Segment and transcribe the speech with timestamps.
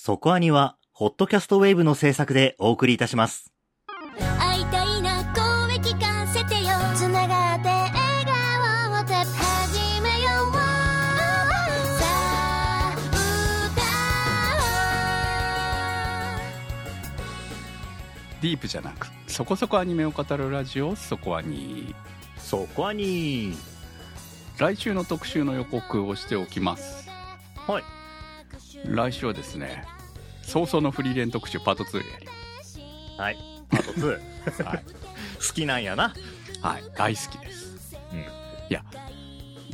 [0.00, 3.52] そこアニは、ホットキャストウェーブの制作でお送りいたします。
[4.38, 6.70] 会いたいな声聞かせてよ。
[6.94, 10.52] つながって笑顔をて始めよう。
[10.54, 12.06] さ
[12.80, 12.94] あ
[18.40, 21.92] ディープじゃなくそこそこアニメを語るラジオそこアニ
[22.36, 23.52] そこアニ
[24.58, 27.08] 来週の特集の予告をしておきます。
[27.66, 27.97] はい。
[28.86, 29.84] 来週はですね
[30.42, 32.28] 早々のフリーレン特集パート2やり
[33.18, 33.36] はい。
[33.68, 34.20] パート2。
[34.46, 36.14] ま すはい、好きなんやな。
[36.62, 38.18] はい、大好きですうん。
[38.20, 38.24] い
[38.70, 38.84] や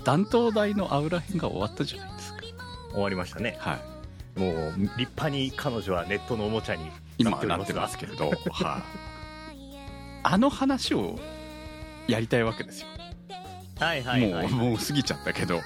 [0.02, 2.40] 弾頭台のアウラ編が終わったじゃないですか
[2.92, 3.56] 終わりましたね。
[3.60, 3.94] はい
[4.38, 8.82] もう、立派に彼女はネットのおもちゃに今なってますけれど、はい、
[10.24, 11.20] あの話を
[12.08, 12.88] やりたいわけですよ
[13.78, 14.48] はいはいはい。
[14.48, 15.60] もうもう過ぎちゃったけど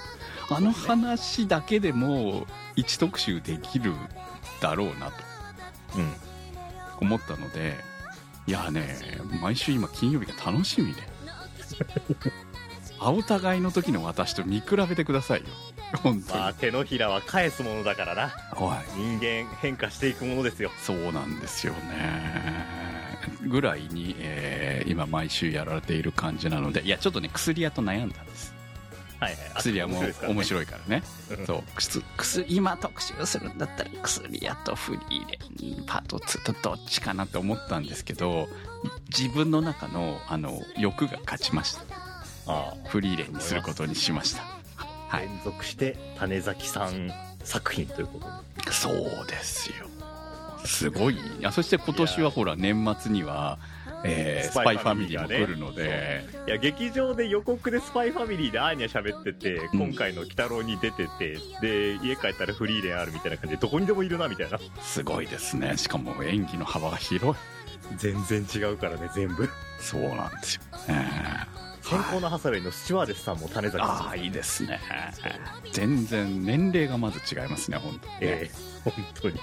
[0.51, 3.93] あの話だけでも一特集できる
[4.61, 5.13] だろうなと。
[5.97, 6.13] うん。
[7.01, 7.77] 思ったので
[8.49, 8.99] いやね
[9.41, 11.03] 毎週今金曜日が楽しみで。
[13.01, 15.47] 青互いの時の私と見比べてくださいよ。
[16.03, 18.33] 本当に、まあ、手のひらは返すものだからな。
[18.97, 20.73] 人間変化していくものですよ。
[20.83, 22.67] そうなんですよね。
[23.47, 26.83] ぐらいに、えー今毎週やられている感じなので。
[26.83, 28.55] いやちょっとね薬屋と悩んだんです
[29.21, 29.39] はいはい。
[29.57, 31.03] 薬屋も面い白いからね。
[31.47, 31.63] そう。
[31.77, 35.29] 薬薬今特集するんだったら薬屋とフリー
[35.71, 38.49] レンパート2とどっちかなと思ったんですけど
[39.09, 41.83] 自分の中のあの欲が勝ちました。
[42.47, 44.43] あフリーレンにすることにしました。
[44.79, 44.87] あ。
[45.09, 45.27] はい。
[45.27, 47.11] 連続して種崎さん
[47.43, 48.27] 作品ということ
[48.65, 48.73] で。
[48.73, 49.89] そうですよ。
[50.65, 51.17] すごい。
[51.17, 53.59] いやそして今年はほら年末には、
[54.05, 59.89] えーススパイファミリーも来るので、いや、劇場で予告でスパイファミリーでアーニャ喋ってて、うん。
[59.91, 64.59] 今回の鬼太郎に出てて、で、家帰ったらフリーレンあるみたいな感じで、どこにでもいるな、みたいな。
[64.81, 65.77] すごいですね。
[65.77, 67.43] しかも演技の幅が広い。
[67.97, 69.49] 全然違うからね、全部。
[69.81, 70.63] そうなんですよ
[70.95, 71.47] ね。
[71.89, 73.97] 健康なハサウェイのスチュワーデスさんも種崎さん。
[74.09, 74.79] ああいいですね。
[75.73, 78.51] 全然年齢がまず違いますね本当にね、ええ
[78.85, 79.41] 本当に。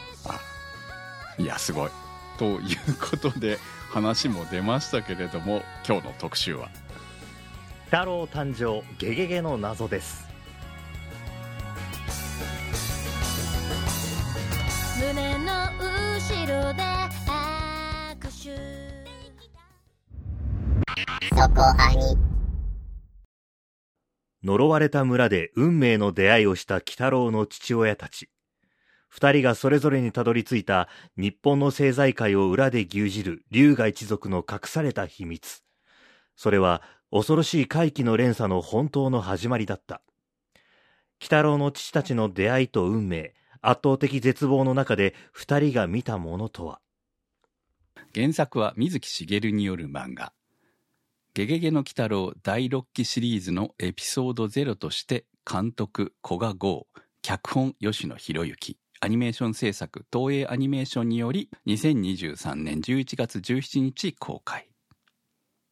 [1.39, 1.89] いやすごい
[2.37, 3.57] ということで
[3.89, 6.69] 話も出ましたけれども今日の特集は
[7.91, 10.25] 鬼太郎誕生、ゲゲゲの謎です。
[14.99, 16.81] 胸の後ろで
[18.19, 18.85] 握手
[24.43, 28.29] 呪われた村で運命の出会いをした鬼太郎の父親たち。
[29.15, 35.63] 二人がそれぞれにたどり着いた日本の政財界を裏で牛耳る龍河一族の隠された秘密。
[36.35, 36.81] それは
[37.11, 40.01] 恐ろしい怪奇の連鎖の本当の始まりだった。
[41.21, 46.81] 鬼太郎の父たちの出会いと運命、圧倒的絶望の中で二人が見たものとは。
[48.13, 50.33] 原作は水木しげるによる漫画
[51.33, 56.87] 「ゲゲゲの鬼太郎」第6期シリーズのエピソード0として監督古賀剛
[57.21, 64.69] 脚本吉野博之アニメーション制作東映アニメーションにより2023年11月17日公開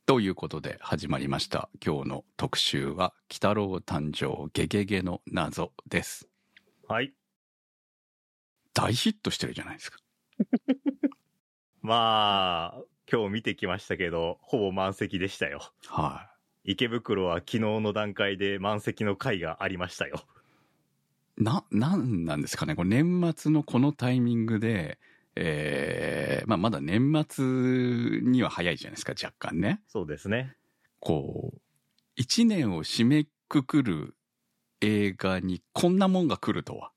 [0.05, 6.27] ということで始まりました今日の特集は「鬼太郎誕生ゲゲゲの謎」です
[6.87, 7.13] はい。
[8.73, 9.97] 大ヒットしてるじゃないですか
[11.81, 15.73] まあ、今日見てきましたけど、ほぼ満席でしたよ。
[15.87, 16.33] はい
[16.65, 20.25] 池袋は昨日の段階で満席の回がありましたよ。
[21.37, 24.99] な、なんなんですかね、これ年末のこのタイミングで、
[25.35, 27.45] えーまあ、まだ年末
[28.21, 29.81] には早いじゃないですか、若干ね。
[29.87, 30.55] そうですね。
[30.99, 31.61] こう、
[32.15, 34.15] 一年を締めくくる
[34.81, 36.89] 映画にこんなもんが来るとは。
[36.89, 36.91] っ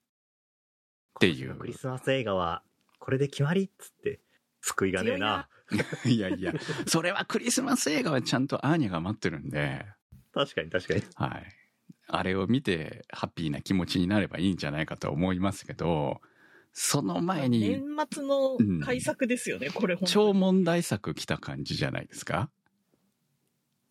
[1.21, 2.63] ていうクリスマス映画は、
[2.99, 4.21] これで決まりっつって、
[4.61, 5.49] 救いがねえな。
[6.05, 6.53] いやいや、
[6.87, 9.87] それはクリスマス映画はちゃんとアーニャが待ってるんで、
[10.33, 11.03] 確かに確かに。
[11.15, 11.47] はい。
[12.09, 16.21] あれを見てハッピーな気持ちになればいいんじゃないかと思いますけど、
[16.73, 20.39] その前に年末の改作ですよね、これ本当超に。
[20.39, 22.51] 問題作来た感じじゃないですか？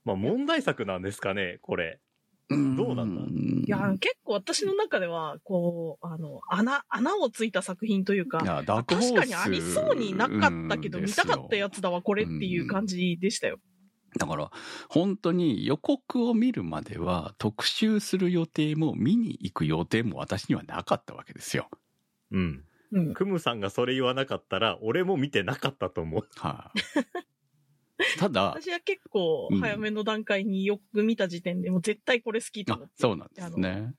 [0.04, 2.00] まあ問題作なんですかね、これ。
[2.48, 2.56] ど
[2.92, 3.24] うなんだ？
[3.66, 13.58] いや、結構私の中では、こう、あの、穴、穴をついた作品というか、確かにありそうになかったけど、うん見たかったやつだわ、これっていう感じでしたよ。
[14.18, 14.52] だから
[14.90, 21.70] 本当に予告を見るまでは特集する予定も見に行く予定も私にはなかったわけですよ。
[22.32, 22.64] うん。
[22.92, 23.14] うん。
[23.14, 26.28] クムさんがそれ言わなかったら、俺も見てなかったと思う。
[26.38, 32.94] はい、ただ私は結構うん早めの段階によく見た時点でもう絶対これ好きと思って。
[33.00, 33.94] あそうなんですね。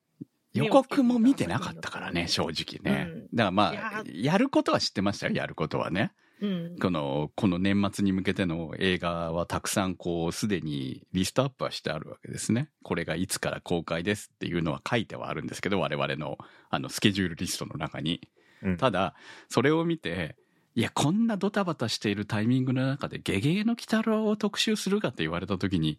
[0.55, 3.11] 予告も見てなかったからね、正直ね。
[3.11, 6.13] うんだからまあやることは知ってましたよ、やることはね。
[6.41, 6.79] うん。
[6.79, 12.71] この、この年末に向けての映画はたくさんこう、すでにリストアップはしてあるわけですね。
[12.83, 16.39] これがいつから公開ですっていうのは書いてはあるんですけど、我々の
[16.69, 18.29] あの、スケジュールリストの中に。
[18.63, 19.15] うんただ、
[19.49, 20.37] それを見て、
[20.75, 25.99] いや、こんなドタバタしているタイミングの中で、ゲゲゲの鬼太郎を特集するかって言われた時に、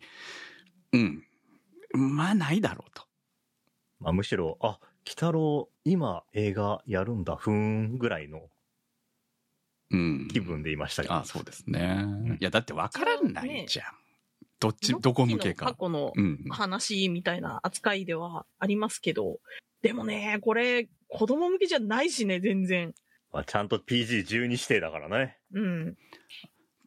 [0.94, 1.24] うん。
[1.94, 3.04] まあ、ないだろうと。
[4.00, 8.48] まあ、むしろ、あ、鬼太郎、今映画やるんだ、ふーん、ぐらいのうん。
[9.90, 11.16] 気分でいましたけど。
[11.16, 12.04] あそうですね。
[12.04, 13.86] んいや、だって分からないじゃん。
[14.60, 15.76] どっち、どこ向けか過。
[15.80, 16.44] 去のうん。
[16.50, 19.40] 話みたいな扱いではありますけど、
[19.82, 22.94] でもね、これ、子供向けじゃないしね、全然。
[23.32, 25.38] まあ、ちゃんと PG12 指定だからね。
[25.54, 25.98] うん。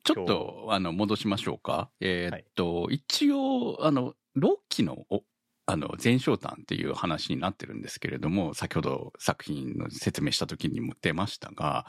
[0.03, 1.91] ちょっと、あの、戻しましょうか。
[2.01, 5.23] えーっと、一応、あの、ロッキの、お
[5.67, 11.87] あの、前哨譚っていう話になってるんですけれども、先ほど作品の説明した時にも出ましたが、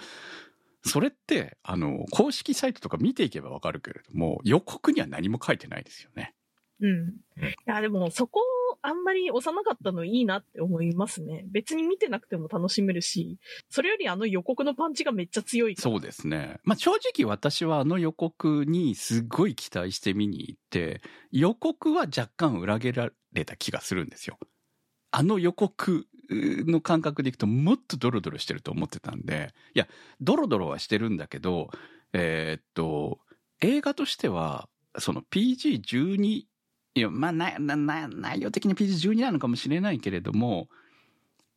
[0.83, 6.33] それって、あの、公式サイトとか見ていけばわかるけれども、予告には何も書いてないですよね。
[6.81, 7.09] うん。
[7.09, 8.41] いや、でもそこ
[8.81, 11.45] あんまり押さなかったのいいなって思いますね。
[11.47, 13.37] 別に見てなくても楽しめるし、
[13.69, 15.75] それよりあの予告のパンチがめっちゃ強い。
[15.75, 16.59] そうですね。
[16.63, 21.01] まあ、正直私はあの予告にすごい期待して見に行って、
[21.31, 24.39] 予告は若干裏切られた気がするんですよ。
[25.11, 29.87] あの予告の感覚でいくともっとドロドロしてると思ってたんで、いや、
[30.21, 31.69] ドロドロはしてるんだけど、
[32.13, 33.19] えーっと、
[33.61, 36.47] 映画としては、その PG12、い
[36.95, 40.67] や、まあ、な、な、内容的に PG12 なのかもしれないけれども、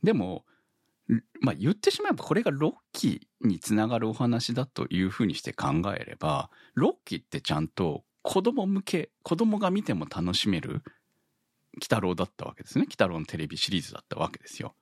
[0.02, 0.44] でも、
[1.40, 10.82] まあ言ってしまえばこれがロッキーにつながるお話だというふうにして考えれば、ロッキーってちゃんと子供向け、子供が見ても楽しめる、
[11.76, 12.82] 鬼太郎だったわけですね。
[12.82, 14.74] 鬼太郎のテレビシリーズだったわけですよ。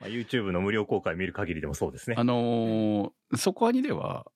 [0.00, 2.24] まあ、YouTube の無料公開見る限りでもそうですねあ。
[2.24, 4.26] のーそこアニでは、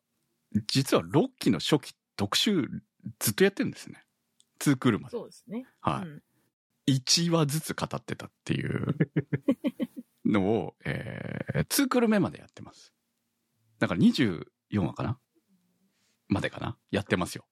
[0.68, 2.68] 実はロッキーの初期特集
[3.18, 4.04] ずっとやってるんですね。
[4.60, 5.16] 2クールまで。
[5.16, 5.66] そうですね。
[5.80, 6.08] はい。
[6.08, 6.22] うん
[6.88, 8.96] 1話ずつ語ってたっていう
[10.24, 12.92] のを、 えー、2クール目までやってます。
[13.78, 14.44] だから24
[14.80, 15.20] 話かな？
[16.26, 16.76] までかな？
[16.90, 17.46] やってますよ。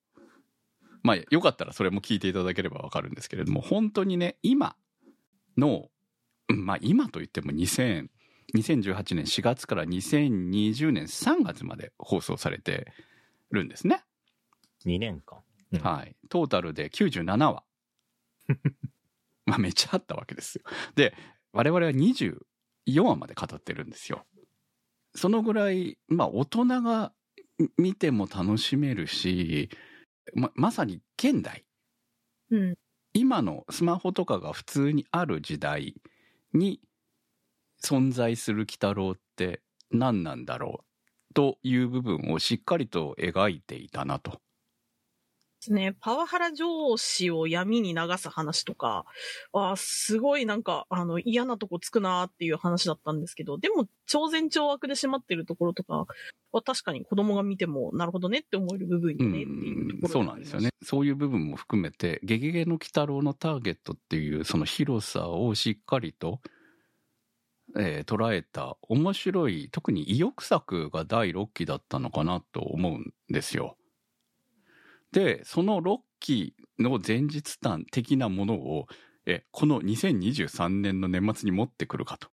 [1.03, 4.77] まあ、よかったらそれも聞いていただければわかるんですけれども、本当にね、今
[5.57, 5.89] の、
[6.49, 8.09] うんまあ今といっても2000、
[8.55, 12.87] 2018年4月から2020年3月まで放送されて
[13.51, 14.03] るんですね。
[14.87, 15.41] 2年間。
[15.73, 16.17] うんはい。
[16.31, 17.63] トータルで97話。
[19.45, 20.65] まあめっちゃあったわけですよ。
[20.95, 21.15] で、
[21.53, 24.27] 我々は24話まで語ってるんですよ。
[25.15, 27.13] そのぐらい、まあ大人が
[27.77, 29.69] 見ても楽しめるし、
[30.35, 31.65] ま、まさに現代。
[32.51, 32.75] うん。
[33.13, 35.95] 今のスマホとかが普通にある時代
[36.55, 36.81] に
[37.83, 40.85] 存在する鬼太郎って何なんだろ
[41.31, 44.41] うという部分をしっかりと描いていたなと。
[45.61, 45.97] ですね。
[46.01, 49.05] パワハラ上司を闇に流す話とか、
[49.53, 56.07] あーすごいなんか、あの、嫌なとこつくなーっていう話だったんですけど、でも、超前超悪で締まってるところとか
[56.53, 60.71] は確かに子供が見ても、なるほどねって思える部分よねっていうところそうなんですよね。。
[60.83, 66.41] そういう部分も含めて、ゲゲゲの鬼太郎のターゲットっていうその広さをしっかりと、
[67.77, 73.77] えー捉えた面白い、特に意欲作が第6期だったのかなと思うんですよ。
[75.13, 78.87] で、その6期の前日談的なものを、
[79.27, 82.29] え、この2023年の年末に持ってくるかと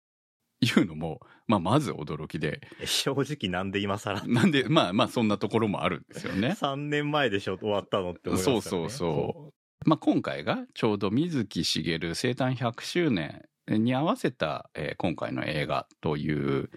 [0.61, 4.27] いうのも、まあ、まず驚きで、正直なんで今更。
[4.27, 6.55] なんで、まあまあ、そんなところもあるんですよね。
[6.59, 8.61] 3年前でしょ、終わったのって思いますよね。
[8.61, 9.89] そうそうそう。
[9.89, 16.71] まあ、今回がちょうど水木しげる生誕100周年に合わせた、えー今回の映画という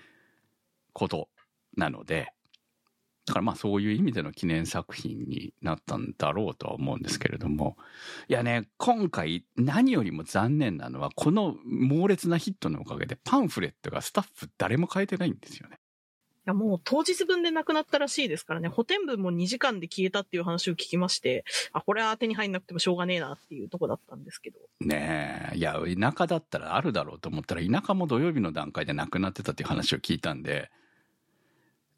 [0.93, 1.29] こと
[1.77, 2.31] なので、
[3.25, 7.75] だからまあそういう意味での記念作品になったんだろうとは思うんですけれども、
[8.27, 15.79] いやね、今回何よりも残念なのは、この猛烈なヒットのおかげでパンフレットがスタッフ誰も変えてないんですよね。
[16.45, 24.59] いや、もう当日分でなくなったらしいですからね、補填分も2時間で消えたっていう話を聞きまして、あ、これは手に入んなくてもしょうがねえなっていうとこだったんですけど。
[24.81, 30.69] ねえ、いや、田舎だったらあるだろうと思ったら、田舎も土曜日の段階でなくなってたっていう話を聞いたんで、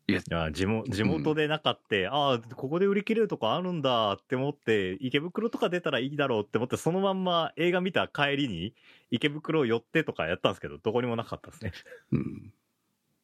[0.10, 8.74] いや、いや地元地元でなかって、ああ、ここで売り切れるとこあるんだって思って、池袋とか出たらいいだろうって思って、そのまんま映画見た帰りに
[9.12, 11.72] 池袋寄ってとかやったんですけど、どこにもなかったですね。
[12.12, 12.54] うん。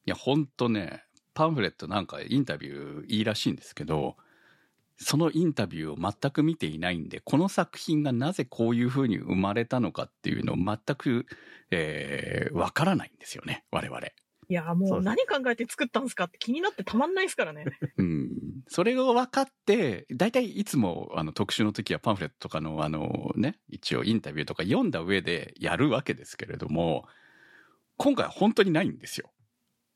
[0.06, 4.18] いや、ほんとね、パンフレットなんかインタビューいいらしいんですけど、
[4.98, 11.28] そのインタビューを全く見ていないんで、この作品がなぜこういう風に生まれたのかっていうのを全く、
[11.72, 14.02] えーわからないんですよね、我々。
[14.50, 17.66] いや、もう何考えて作ったんですかって気になってたまんないですからね。
[17.98, 18.30] うん。
[18.68, 27.08] それが分かって、大体いつもあの特集の時はパンフレットとかのあのね、一応インタビューとか読んだ上でやるわけですけれども、
[27.98, 29.32] 今回は本当にないんですよ。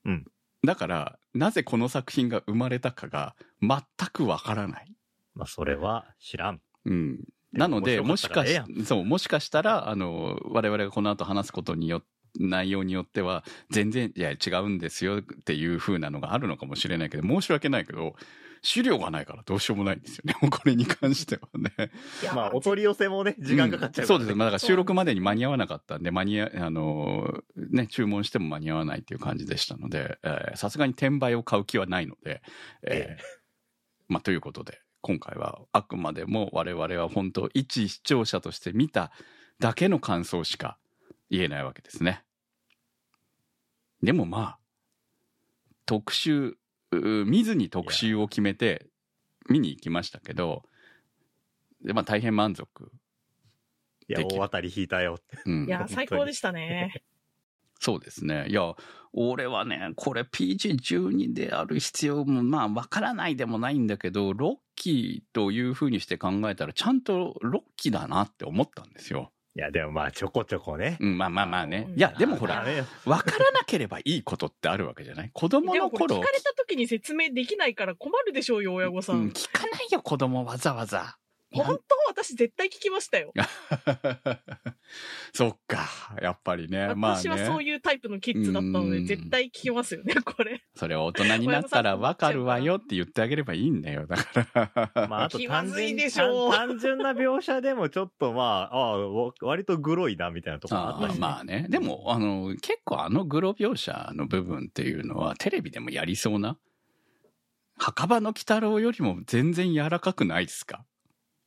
[0.06, 0.25] うん。
[0.66, 4.94] だから、なぜこの作品が生まれたかが全く分からない。
[5.36, 6.62] まあ、それは知らん。
[6.86, 7.20] うん。
[7.54, 12.08] なので、面もしかし、そう、もしかしたら、あの、我々がこの後話すことによって、
[12.39, 18.15] 内容によっては、全然、いや、違うんですよっていう風なのがあるのかもしれないけど、申し訳ないけど、
[18.62, 20.36] 資料がないからどうしようもないんですよね。
[20.50, 21.91] これに関してはね。
[22.34, 24.36] まあ、お取り寄せもね、時間かかっちゃうから、ねんそうです。
[24.36, 32.41] まあ、だから収録までに間に合わなかったんで、間に合、あの、ね、注文しても間に合わないっていう感じでしたので、えーさすがに転売を買う気はないので、
[32.84, 33.24] えー
[34.10, 39.12] まあ、ということで、今回はあくまでも我々は本当、一視聴者として見た
[39.60, 40.77] だけの感想しか
[41.29, 42.24] 言えないわけですね。
[44.01, 44.60] でもまあ、
[45.86, 46.57] 特集、
[46.91, 48.88] う見ずに特集を決めて
[49.50, 50.63] 見に行きましたけど、
[51.84, 52.91] でまあ大変満足。
[54.07, 55.39] いや、大当たり引いたよって。
[55.46, 57.03] うんいや、最高でしたね。
[57.79, 58.48] そうですね。
[58.50, 58.74] いや、
[59.13, 69.31] 俺はね、これ PG12 である必要も、まあ、わからないでもないんだけど、ロッキーという風にして考えたら、ちゃんとロッキーだなって思ったんですよ。
[69.58, 70.98] いや、でもまあ、ちょこちょこね。
[71.00, 71.92] うん、まあまあまあねう。
[71.94, 72.64] んいや、でもほら、
[73.06, 75.32] わからなければいいことってあるわけじゃない？
[75.34, 79.14] 子供のでもこれ聞頃か、れた時に説明できないから困るでしょうよ、親御さ。
[79.14, 81.18] うんん、聞かないよ、子供わざわざ。
[81.51, 83.32] 本当私絶対聞きましたよ。
[85.34, 85.88] そっか、
[86.22, 86.94] やっぱりね。
[86.96, 87.66] まあ私はそうね。
[87.66, 90.62] いうタイプのキッズだったので、うん絶対聞きますよね、これ。
[90.75, 94.08] それは大人になったらわかるわよって言ってあげればいいんだよ。
[94.08, 95.08] だから。
[95.08, 101.68] まあ、あと気ま単純ずいでしょう単単純な描写でもちょっとまあ、ああ、わ割とグロいな、みたいなところあったし、まあね。
[101.70, 106.58] でも、あの、結構あのグロ描写の部分っていうのはテレビでもやりそうな？
[107.77, 110.84] 墓場の鬼太郎よりも全然柔らかくないですか？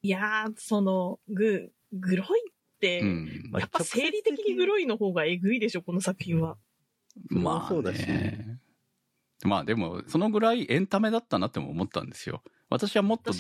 [0.03, 3.49] いやー、その、ぐ、グロいって、うん。
[3.51, 6.57] まあやっぱ生理的にグロいの方がえぐいでしょ、この作品は。
[7.29, 8.59] まあそうだしね。
[9.45, 12.43] まあでも、そのぐらいエンタメだったなっても思ったんですよ。
[12.69, 13.33] 私はもっと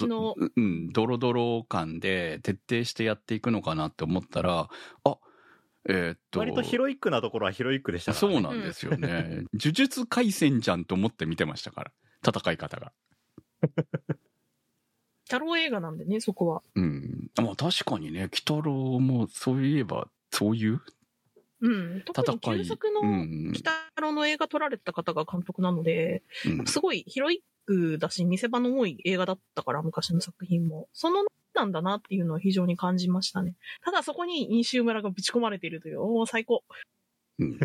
[0.56, 4.68] うん、ドロドロ感で徹底してやっていくのかなって思ったら、
[5.04, 5.18] あ、
[5.88, 6.40] えーっと。
[6.40, 8.34] 割とヒロイックなところはヒロイックでしたから、ね。
[8.34, 9.44] そうなんですよね。
[9.54, 11.92] 呪術廻戦じゃんと思って見てましたから。
[12.26, 12.92] 戦い方が。
[15.30, 16.62] 太郎映画なんでね、そこは。
[16.74, 17.30] うん。
[17.36, 20.80] まあ確かにね、鬼太郎もそういえば、そういう？
[21.60, 22.02] うん。
[22.04, 22.38] 特に。
[22.40, 23.70] 旧作のうん鬼太
[24.00, 30.88] 郎の映画撮られた方が監督なので、うんすごいヒロイックだし、見せ場の多い映画だったから、昔の作品も。
[30.92, 33.54] そのなんだなっていうのは非常に感じましたね。
[33.84, 36.62] ただそこに飲酒村がぶち込まれているという、おー最高。
[37.38, 37.52] うん。
[37.52, 37.56] い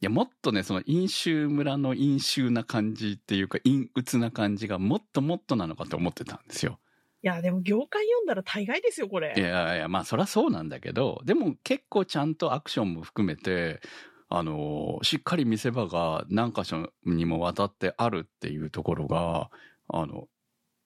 [0.00, 6.78] や、もっとね、その飲酒村の飲酒な感じっていうか、陰鬱な感じがもっともっとなのかと思ってたんですよ。
[7.22, 9.34] いや、でも業界読んだら大概ですよ、これ。
[9.36, 13.80] いやいや、まあそりゃそうなんだけど、でも結構ちゃんとアクションも含めて、
[14.28, 19.50] あの、しっかり見せ場が何箇所にもわたってあるっていうところが、
[19.88, 20.28] あの、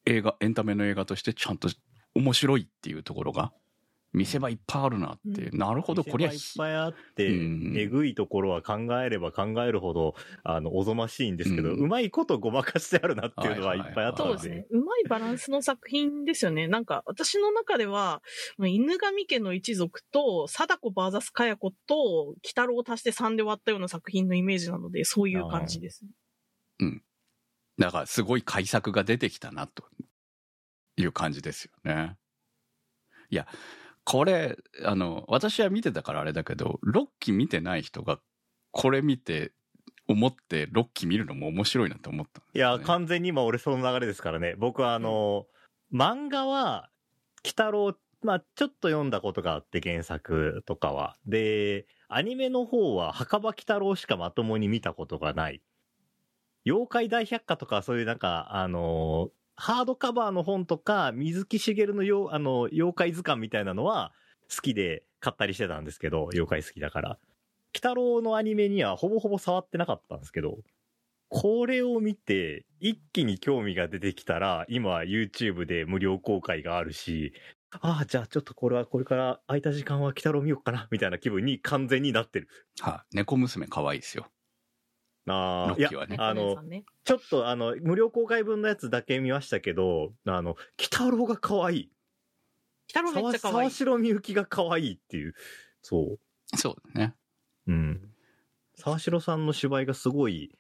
[0.07, 1.69] 映画、エンタメの映画としてちゃんと
[2.15, 3.53] 面白いっていうところが、
[4.13, 10.15] 見せ場いっぱいあるなって、うなるほど、こりゃいっぱいあって、うんえぐいところは考えれば考えるほど、
[10.45, 14.39] あの、おぞましいんですけど、ううんまいことごまかしてあるなっていうのはいっぱいあったので。
[14.39, 14.67] そうですね。
[14.71, 16.69] うまいバランスの作品ですよね。
[16.69, 18.23] なんか、私の中では、
[18.59, 26.05] 犬神家の一族と、貞子バーザスカヤ子と、鬼太郎を足して3で割ったような作品のイメージなので、そういう感じです。
[27.79, 29.85] だからすごい改作が出てきたなと
[30.97, 32.17] いう感じですよね。
[33.31, 33.47] いや、
[34.05, 38.19] これ、あの、私は見てたからあれだけど、ロッキー見てない人が
[38.73, 39.53] これ見て
[40.09, 44.55] 思ってロッキー見るのも面白いなと思ったんですいや、完全に今俺その流れですからね。
[44.57, 45.47] 僕はあの、
[45.93, 46.89] 漫画は、
[47.45, 51.17] 鬼太郎、まあちょっと読んだことがあって原作とかは。
[51.27, 55.63] で、アニメの方は墓場鬼太郎しかまともに見たことがない。
[56.65, 64.13] 妖怪大百科とかそういうなんか、あのハードカバーの本とか、水木しげるのよあの妖怪図鑑みたいなのは
[64.55, 67.11] 好きで買ったりしてたんですけど、妖怪好きだから。
[67.11, 67.19] 鬼
[67.75, 70.59] 太郎のアニメにはほぼほぼ触ってなかったんですけど、
[71.29, 77.33] これを見て、一気に興味が出てきたら、今 YouTube で無料公開があるし、
[77.81, 82.49] ああ、じゃあちょっとこれはこれから空いた時間は鬼太郎見ようかな、みたいな気分に完全になってる。
[82.81, 84.27] はい、猫娘可愛いですよ。
[85.27, 91.93] あはね、あのねちょっとあの、無料公開分のやつだけ見ましたけど、あの、北郎が可愛い。
[92.89, 93.71] 北郎めっちゃ可愛い沢。
[93.71, 95.35] 城みゆきが可愛いっていう。
[95.83, 96.19] そ
[96.53, 96.57] う。
[96.57, 97.15] そうだね。
[97.69, 98.01] うん。
[98.75, 100.59] 沢城さんの芝居がすごい、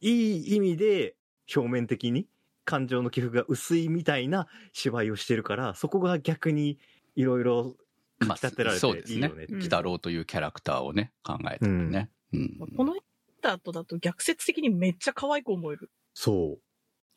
[0.00, 1.14] いい意味で
[1.54, 2.26] 表面的に
[2.64, 6.78] 感情の起伏が薄いみたいな芝居をしてるから、そこが逆に
[7.14, 7.76] いろいろ
[8.26, 9.46] まあ、立てられていいよね。
[9.48, 12.10] うん鬼太郎というキャラクターをね、考えてるね。
[12.32, 12.58] うん。
[12.76, 12.94] この
[13.40, 15.90] 人後だと逆説的にめっちゃ可愛く思える。
[16.14, 16.58] そ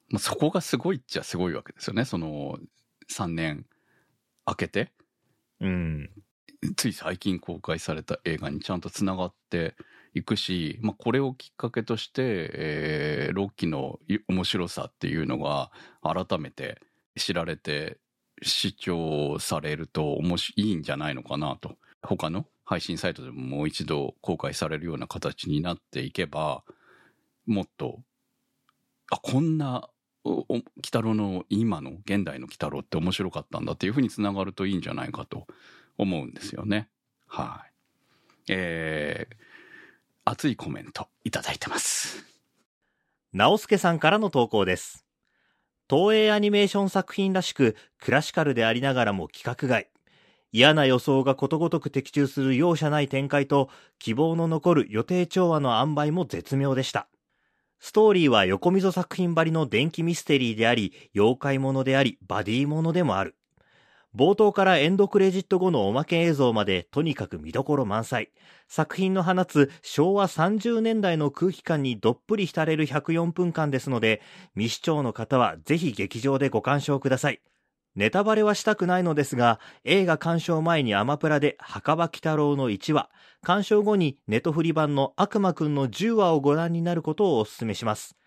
[0.10, 2.06] まあ、そこがすごいっちゃすごいわけですよね。
[2.06, 2.58] その、
[3.12, 3.66] 3年
[4.46, 4.92] 明けて、
[5.60, 5.68] う。
[5.68, 6.10] うん。
[6.78, 9.76] つい最近公開された映画にちゃんとつながって
[10.14, 16.80] いくし、まあ、これをきっかけとして、えー、ロッキーの面白さっていうのが改めて
[17.18, 17.98] 知られて
[18.42, 21.76] 視聴されると面白いいんじゃないのかなと。
[22.02, 26.64] 他の配信サイトでももう一度公開されるような形になっていけば、
[27.46, 28.00] もっと、
[29.12, 29.90] あ、こんな、
[30.24, 35.48] 鬼太郎の今の現代の鬼太郎って面白かったんだっていうふうにつながるといいんじゃないかと
[35.98, 36.88] 思うんですよね。
[37.28, 37.74] はい。
[38.48, 39.36] えー、
[40.24, 42.26] 熱いコメントいただいてます。
[43.34, 45.06] 直輔さんからの投稿です。
[45.90, 49.90] 東映アニメーション作品らしく、クラシカルでありながらも規格外。
[50.54, 57.08] 嫌な予想がことごとく的中する容赦ない展開と、希望の残る予定調和の塩梅も絶妙でした。
[57.80, 63.36] ストーリーは横溝作品ばりの電気ミステリーであり、妖怪ものであり、バディものでもある。
[64.16, 68.30] 冒頭からエンドクレジット後のおまけ映像までとにかく見どころ満載。
[68.68, 74.22] 作品の放つ昭和30年代の空気感にどっぷり浸れる104分間ですので、
[74.54, 77.42] 未視聴の方はぜひ劇場でご鑑賞ください。
[77.96, 83.10] ネタバレはしたくないのですが、映画鑑賞前にアマプラで墓場鬼太郎の1話、
[83.42, 88.18] 鑑賞後にネトフリ版の悪魔くんの10話をご覧になることをお勧めします。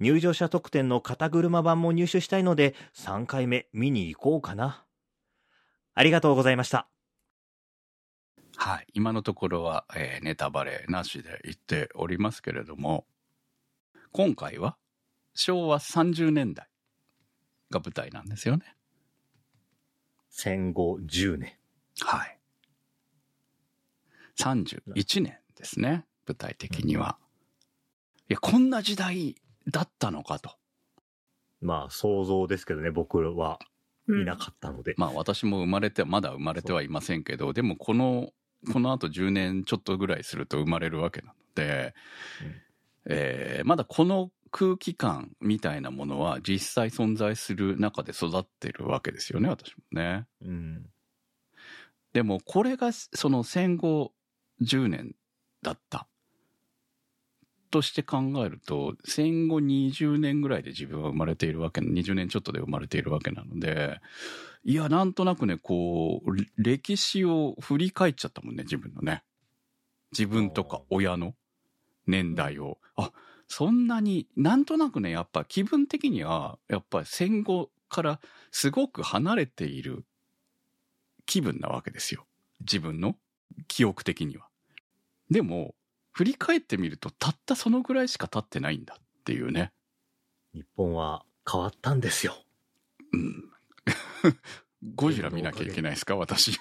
[0.00, 4.84] 入場者特典の肩車版も入手したいので、3回目見に行こうかな。
[5.94, 6.88] ありがとうございました。
[8.56, 8.86] はい。
[8.94, 13.06] 今のところは、えーネタバレなしで言っておりますけれども、
[14.10, 14.76] 今回は
[15.34, 16.68] 昭和30年代
[17.70, 18.76] が舞台なんですよね。
[20.36, 21.52] 戦後10年。
[22.00, 22.38] はい。
[24.36, 26.06] 31年ですね。
[26.26, 27.18] 舞台的には。
[28.28, 29.36] いや、こんな時代
[29.68, 30.50] だったのかと。
[31.60, 33.60] まあ想像ですけどね、僕は
[34.08, 34.94] うんいなかったので。
[34.96, 38.32] まあ私も生まれて、まだ生まれてはいませんけど、でもこの、
[38.72, 41.94] この後10年ちょっとぐらいすると生まれるわけなので、
[42.42, 42.54] うん
[43.06, 50.28] えーまだこの空気感みたいなものは実際存在する中で育ってるわけですよね、私もね。
[50.42, 50.86] うん。
[52.12, 54.12] でもこれがその戦後
[54.62, 55.16] 10年
[55.60, 56.06] だった
[57.72, 63.98] として考えると戦後20年ぐらいで自分は生まれているわけ20年ちょっとで生まれているわけなので
[64.62, 69.24] いやなんとなくねこうれ歴史を振り返っちゃったもんね自分のね
[70.12, 71.34] 自分とか親の
[72.06, 73.10] 年代をあ
[73.48, 80.04] そんなになんとなくねやっぱ気分的にはやっぱり戦後からすごく離れている
[81.26, 82.26] 気分なわけですよ。
[82.60, 83.16] 自分の
[83.68, 84.46] 記憶的には。
[85.30, 85.74] でも、
[86.12, 89.72] 振り返ってみると、たったそのぐらいしか経ってないんだっていうね。
[90.54, 92.36] 日本は変わったんですよ。
[93.12, 93.44] うん。
[94.94, 96.14] ゴジラ見なきゃいけないですか？
[96.16, 96.48] 私。
[96.52, 96.58] い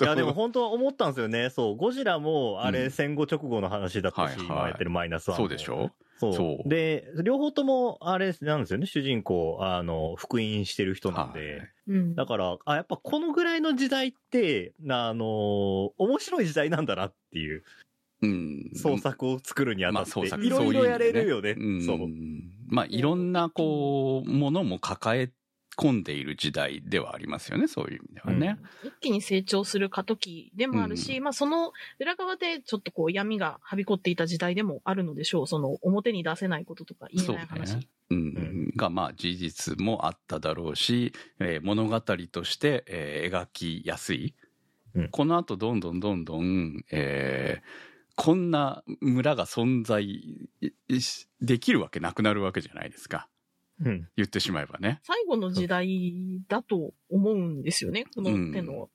[0.00, 1.48] やでも本当は思ったんですよね。
[1.50, 5.90] そう、ゴジラもあれうん戦後直後の話だったし、はいはい今やってるマイナスワンもそうでしょ？
[6.22, 6.34] そう。
[6.34, 6.68] そう。
[6.68, 11.40] で、両方ともあれなんですよね、主人公、あの、復員してる人なんで。
[11.40, 11.68] はい。
[11.88, 12.14] うん。
[12.14, 17.64] だから、あ、やっぱこのぐらいの時代って、あの、面白い時代なんだなっていう、
[18.22, 18.70] うん。
[18.74, 21.54] 創作を作るにあたって、まいろいろやれるよね。
[21.84, 22.42] そういう。
[22.68, 25.30] まあいろんなこう、ものも抱え
[25.76, 28.58] 込んでいる時代ではありますよね、そういう意味ではね。
[28.84, 35.46] 一気に成長する過渡期でもあるし、まあその裏側でちょっとこう闇がはびこっていた時代でもあるのでしょう。
[35.46, 37.76] その表に出せないこととか言えない話。
[37.76, 37.88] ね。
[38.10, 44.34] うん、がまあ事実もあっただろうし、えー物語として、えー描きやすい、
[44.94, 50.04] うんこの後どんどんどんどん、えーこんな村が存在
[51.00, 53.28] しできるわけなくなるわけじゃないですか
[53.80, 54.08] うん。
[54.16, 55.00] 言ってしまえばね。
[55.02, 58.04] 最後の時代だと思うんですよね。
[58.14, 58.88] この手の。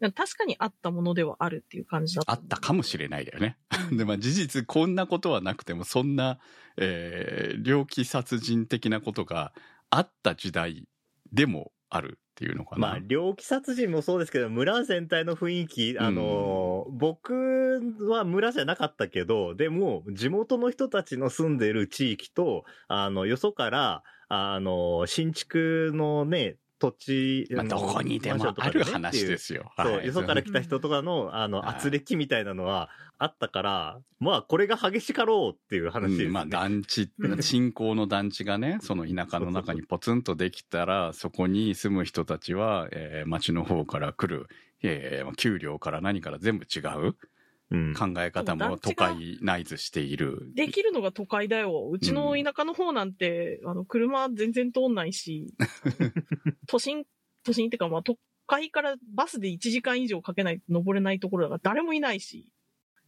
[0.00, 2.32] 確かにあったものではあるっていう感じだった。
[2.32, 3.56] あったかもしれないだよね。
[3.92, 6.38] で、まあ事実こんなことはなくても、そんな、
[6.76, 9.54] えー猟奇殺人的なことが
[9.88, 10.86] あった時代
[11.32, 12.88] でもあるっていうのかな。
[12.88, 29.72] まあ、猟奇殺人もそうですけど、村全体の雰囲気、あの、僕は村じゃなかったけど、でも、地元の人たちの住んでる地域と、あの、よそから、あの、新築のね、土地、まあ、どこにでもある話ですすよ。
[29.76, 30.06] そう、はい。
[30.06, 31.76] よそから来た人とかの、あの、はい。
[31.76, 36.24] 圧力みたいなのはあったから、まあ、これが激しかろうっていう話ですね。
[36.26, 44.48] うんまあ団地うん、信仰の団地がね、その田舎の中にポツンとできたら、そこに住む人たちは、えー町の方から来る、
[44.82, 47.16] えー給料から何から全部違う
[47.74, 47.94] うん。
[47.94, 50.52] 考え方も都会ナイズしている。
[50.54, 51.90] できるのが都会だよ。
[51.90, 55.54] うちの田舎の方なんて、あの、車全然通んないし、
[56.68, 57.04] 都心、
[57.44, 62.52] 都心ってか、まあ、都会からバスで1時間以上かけないと登れないところだから誰もいないし、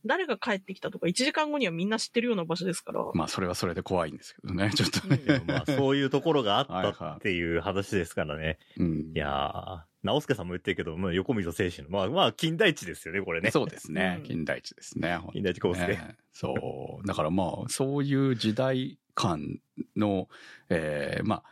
[0.07, 3.05] 誰が帰ってきたとか1時間後にはみんな知ってるような場所ですから。
[3.15, 5.17] まあ、それはそれで怖いんですけどね、ちょっとね。
[5.17, 8.59] でもまあ、そういうところがあっはいはいたっていう話ですからね。
[8.79, 13.51] うんいやー、直輔さんも言ってるけど、まあ、横溝選手の、まあ、まあ、金田一ですよね、これね。
[13.53, 14.23] そうですねう。
[14.23, 15.19] ん金田一ですね。
[15.33, 15.93] 金田一康介。
[15.93, 17.07] ねそう。
[17.07, 19.61] だからまあ、そういう時代感
[19.97, 20.29] の、
[20.69, 21.43] えーま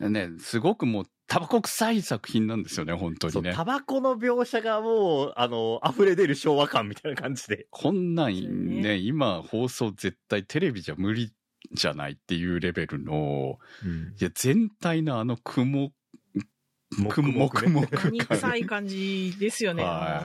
[0.00, 3.64] あ、ね、すごくもう、タバコ臭い作品なんですよね、本当にねタ。
[3.64, 7.66] バコの描写がもう、あの、溢れ出る昭和感みたいな感じで。
[7.70, 11.32] こんなんね、ね今放送絶対テレビじゃ無理
[11.72, 13.58] じゃないっていうレベルの、
[14.20, 15.92] いや、全体のあの雲、雲、
[16.98, 19.82] 黙々ね黙何臭い感じですよね。
[19.82, 20.24] は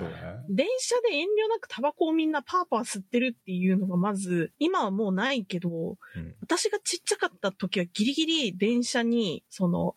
[0.50, 9.94] 電車で遠慮なくタバコをみんなパーパー吸ってるっていうのがまず、今はもうないけど、うん私がちっちゃかった時はギリギリ電車に、その、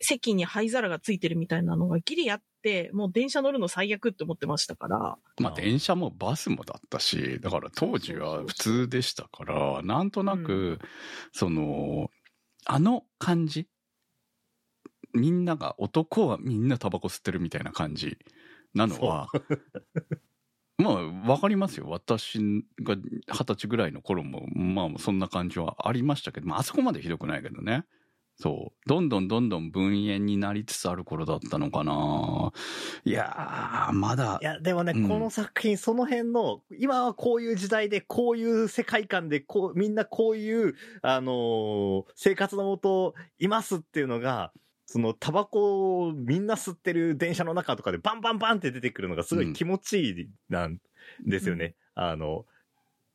[0.00, 5.16] 席に灰皿がついてるみたいなのがギリあって、もう電車乗るの最悪って思ってましたから。
[5.38, 5.42] い。
[5.42, 10.80] まあ、電車もバスもだったし、だから当時は普通でしたから、なんとなうく、
[11.32, 12.10] その、
[12.64, 13.66] あの感じ
[15.14, 18.18] みんなが、男はみんなタバコ吸ってるみたいな感じ
[18.74, 19.28] なのは、
[20.78, 21.86] まあ、わかりますよ。
[21.88, 22.38] 私
[22.82, 27.84] が二十歳ぐらいの頃も、まあ、そんな感じはありましたけど、まあ、あそこまでひどくないけどね。
[28.36, 28.88] そう。
[28.88, 32.52] どんどんどんどん分煙になりつつある頃だったのかな。
[33.04, 44.52] いやー、まだい、や、でもね、うんこの作品、その辺の、今はこういう時代で、こういう世界観で、こう、みんなこういう、あのー生活のもと、いますっていうのが、
[44.92, 50.78] その、タバコをみんな吸ってる電車の中とかで、バンバンバンって出てくるのが、すごい気持ちいいなん
[51.24, 51.76] ですよね。
[51.94, 52.44] あの、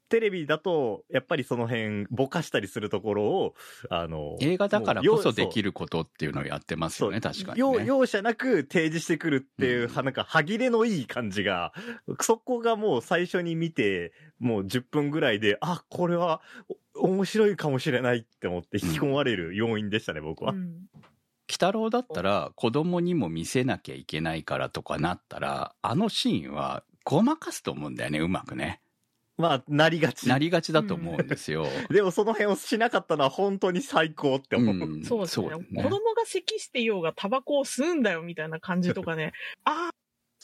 [0.10, 3.56] テレビだと、やっぱりその辺、ぼかしたりするところを、
[3.92, 7.86] あの、映画だからこそできるることっていうのをやってますよね、確かに、容ね。
[7.86, 11.74] 容赦なく提示してくるっていう、うんはなんか歯切れのいい感じが、
[12.22, 16.42] そこがもう最初に見て、もう10分ぐらいで、あ、これは
[16.96, 20.54] お面白いかもしれないって思って引き込まれる要因でしたね、僕は。
[20.54, 20.88] うん。
[21.50, 28.82] 鬼太郎だったら子供にも見せなきゃいけないからとかなったら、あのシーンはごまかすと思うんだよね、うまくね。
[29.38, 30.28] まあ、なりがち。
[30.28, 31.68] なりがちだと思うんですよ。
[31.90, 34.76] でもその辺をしなかったのは本当に最高って思う。
[34.76, 35.50] うんそうですね。
[35.50, 39.34] だ子供が咳してようがタバコを吸うんだよみたいな感じとかね、
[39.64, 39.97] ああ、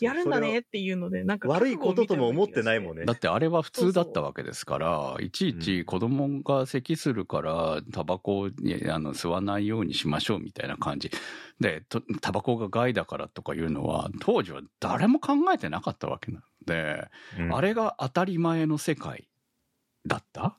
[0.04, 3.02] やるんだねっていうので、なんか悪いこととも思ってないもんね。
[3.02, 3.14] ねだ。
[3.14, 8.50] ってあれは普通だったわけですから、いちいち子供が咳するから、タバコをあ
[9.00, 11.12] の吸わないようにしましょうみたいな感じ。
[11.60, 17.08] で、とタバコが害だからとかいうのは、当時は誰も考えてなかったわけなので、
[17.40, 19.28] うんあれが当たり前の世界
[20.06, 20.58] だった？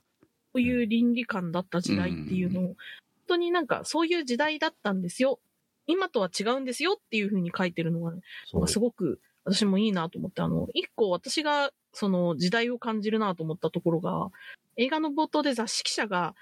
[0.54, 2.76] そういう倫理観だった時代っていうのを、本
[3.26, 5.40] 当になんかそういう時代だったんですよ。
[5.86, 8.20] 今とは違うんですよっていうふうに書いてるのがね、
[8.66, 14.28] すごく私もいいなと思って、あの、一個私がその時代を感じるなと思ったところが、
[14.76, 16.34] 映画の冒頭で雑誌記者が、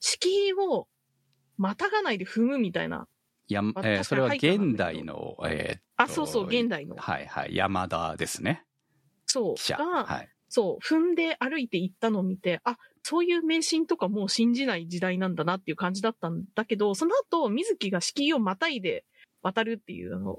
[0.00, 0.88] 敷居を
[1.58, 3.06] またがないで踏むみたいな。
[3.48, 6.96] やまあえーそれは現代の、えーっあ、とそうそう、現代の。
[6.96, 8.64] はいはい、山田ですね。
[9.26, 9.54] そう。
[9.56, 9.76] 記者。
[9.76, 10.28] が、はい。
[10.48, 19.04] そう、踏んで歩いて行ったのを見て、あ、そういう迷信とかもう信じない時代なんだなっていう感じだったんだけど、その後、水木が敷居をまたいで
[19.42, 20.38] 渡るっていう、あの、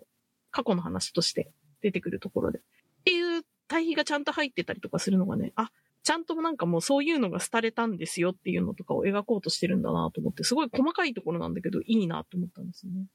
[0.51, 2.59] 過去の話として出てくるところで。
[2.59, 2.61] っ
[3.03, 5.71] ていう対比がちゃんと入ってたりとかするのがね、あ、
[6.03, 13.05] ちゃんとなんかもうそういうのが廃れたんですよっていうのとかを描こうとしてるんだなと思って、すごい細かいところなんだけど、いいなと思ったんですよね。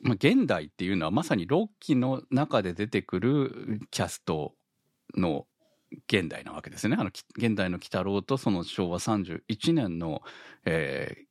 [0.00, 4.54] まあ、現代っていうのはまさに6期の中で出てくるキャスト
[5.16, 5.46] の
[6.06, 6.96] 現代なわけですね。
[6.98, 10.22] あの、現代の鬼太郎とその昭和31年の、
[10.64, 11.28] えー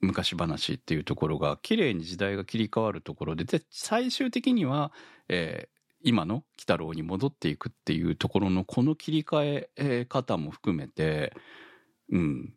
[0.00, 4.92] 昔話っていうところが綺麗に時代が切り替わるところで、で、最終的には、
[5.28, 11.32] えー今の鬼太郎に戻っていくっていうところのこの切り替え方も含めて、
[12.10, 12.52] うん、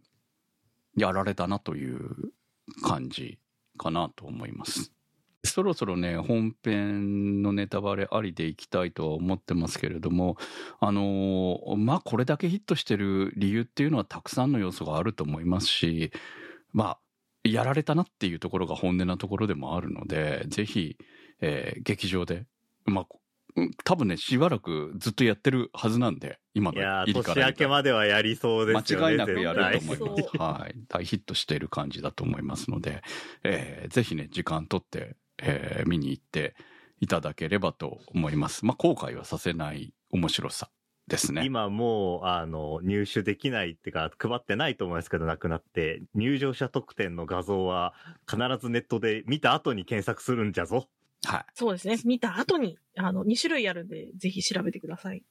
[0.96, 2.32] やられたなという
[2.84, 3.40] 感じ
[3.78, 4.92] かなと思います。
[5.44, 10.38] そろそろね、本編のネタバレありでいきたいとは思ってますけれども、
[10.80, 16.12] あのーまあ、これだけヒットしてる理由っていうのはたくさんの要素があると思いますし、
[16.74, 17.00] まあ、
[17.44, 20.98] やられたなっていうところが本音なところでもあるので、ぜひ、
[21.42, 22.46] えー劇場で、
[22.86, 23.06] まあ、
[23.84, 29.06] 多分ね、しばらくずっとやってるはずなんで、今の入りから年明けまではやりそうですよね。
[29.06, 30.38] 間違いなくやると思い絶ます。
[30.38, 30.76] 対はい。
[30.88, 33.04] 大ヒットしている感じだと思いますので、
[33.44, 36.56] えーぜひね、時間取って、えー見に行って
[37.00, 38.66] いただければと思います。
[38.66, 40.70] まあ、後悔はさせない面白さ
[41.08, 41.44] ですね。
[41.46, 47.94] 今もう、あの、入手できないってか、配ってないと思いますけど、なくなって、入場者特典の画像は
[48.30, 50.88] 必ずネットで見た後に検索するんじゃぞ。
[51.26, 51.46] はい。
[51.54, 52.00] そうですね。
[52.06, 55.24] 見た後に、あの、2種類あるんで、ぜひ調べてください。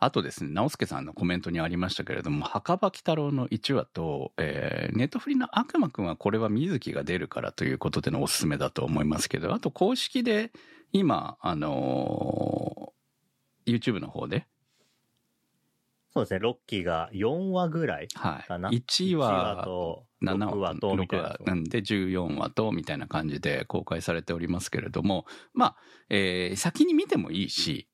[0.00, 10.52] あとですね、直輔さんのコメントにありましたけれども、墓場鬼太郎の1話と、えーネットフリの悪魔くんはこれは水木が出るからということでのおすすめだと思いますけど、あと公式で
[10.92, 14.46] 今、あのー YouTube の方で、
[16.14, 18.48] そうですね、ロッキーが4話ぐらいはい。
[18.48, 18.70] かな。
[18.70, 21.46] 1話と7 6話と、み6たいな話。
[21.46, 25.76] なんで14話とみたいな感じで公開されておりますけれどもまあ、
[26.10, 27.88] えー先に見てもいいし、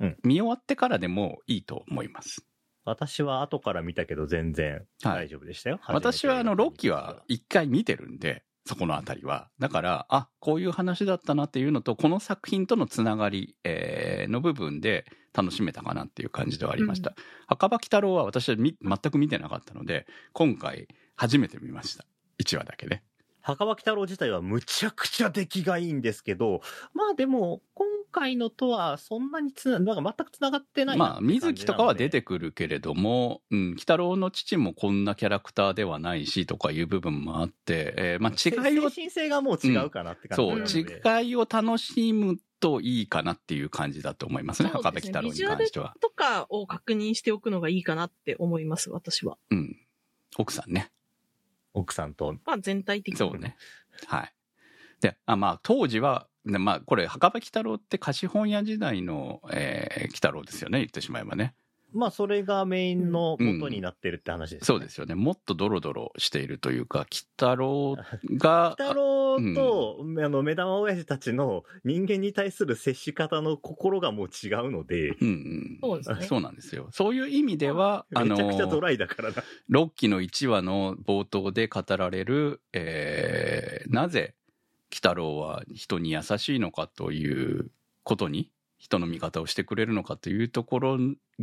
[0.00, 0.16] うん。
[0.24, 2.46] 見終わってからでもいいと思います。
[2.84, 5.26] 私は後から見たけど全然はい。
[5.26, 5.80] 大丈夫でしたよ。
[5.88, 9.50] 私はあのロッキーは一回見てるんでそこのあたりは。
[9.58, 17.14] だからあこういう話だったなっていうのとこの作品とのつながり、えーの部分で楽しめたかなっていう感じではありました、
[17.46, 22.04] 墓場鬼太郎は私はみ全く見てなかったので今回初めて見ました
[22.38, 23.02] 1話だけね
[23.46, 26.62] 墓場鬼太郎自体はむちゃくちゃ出来がいいんですけど、
[26.94, 45.94] まあでも、今回のとはそんなにつな、なんか全く繋がってないなまあ、水木とかは出てくるけれども、うん、鬼太郎の父もこんなキャラクターではないしとかいう部分もあって、えーまあ、違いを、精神性がもう違うかなって感じそう、なので、違いを楽しむといいかなっていう感じだと思いますね、すね部鬼太郎に関しては。
[46.00, 49.38] とかを確認しておくのがいいかなって思います、私は。
[49.52, 49.76] うん。
[50.36, 50.90] 奥さんね。
[51.76, 52.34] 奥さんと。
[52.44, 53.18] まあ、全体的に。
[53.18, 53.56] そうね。
[54.06, 54.34] はい。
[55.00, 61.54] で、あまあ、当時は、ねまあ、これ、墓場鬼太郎って貸本屋時代の、えー、鬼太郎ですよね、言ってしまえばね。
[61.96, 65.14] まあそれがメインの元になってるって話です、そうですよね。
[65.14, 67.96] もっとドロドロしているというか、鬼太郎
[68.36, 75.78] が、 鬼太郎と、あの、目玉親父たちの人間に対する接し方の心がもう違うので、うんうん。
[75.80, 76.88] そうですねそうなんですよ。
[76.92, 79.42] そういう意味では、あ のめちゃくちゃドライだからな。
[79.70, 84.34] 6期の1話の冒頭で語られる、えーなぜ、
[84.90, 87.70] 鬼太郎は人に優しいのかという
[88.02, 90.98] ことに、人の味方をしてくれるのかというところ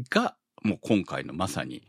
[0.09, 1.83] が、もう今回のまさに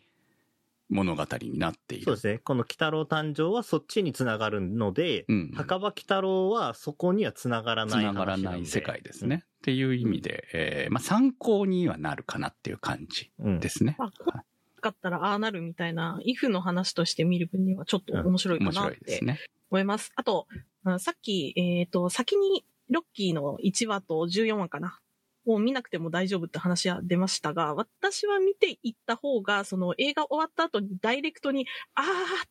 [0.88, 2.04] 物語になっている。
[2.04, 2.38] そうですね。
[2.38, 9.44] この鬼太郎誕生はそっちにつながるので、うん墓場鬼太郎はそこにはつながらつないながらない世界ですね。。
[9.44, 13.60] っていう意味で、えーまあ、参考にはなるかなっていう感じうん。
[13.60, 13.96] ですね。
[13.98, 19.40] まあ、こうかったらああなるみたいな、イフの話として見る分にはちょっと面白いか面なって白いですね。
[19.70, 20.12] 思います。
[20.14, 20.46] あと、
[20.84, 25.00] うんさっき、えっ、と、先にロッキーの1話と14話かな。
[25.46, 32.08] を見なくても大丈夫って話は出ましたが、私は見ていった方が、その映画終わった後にダイレクトに、あーっ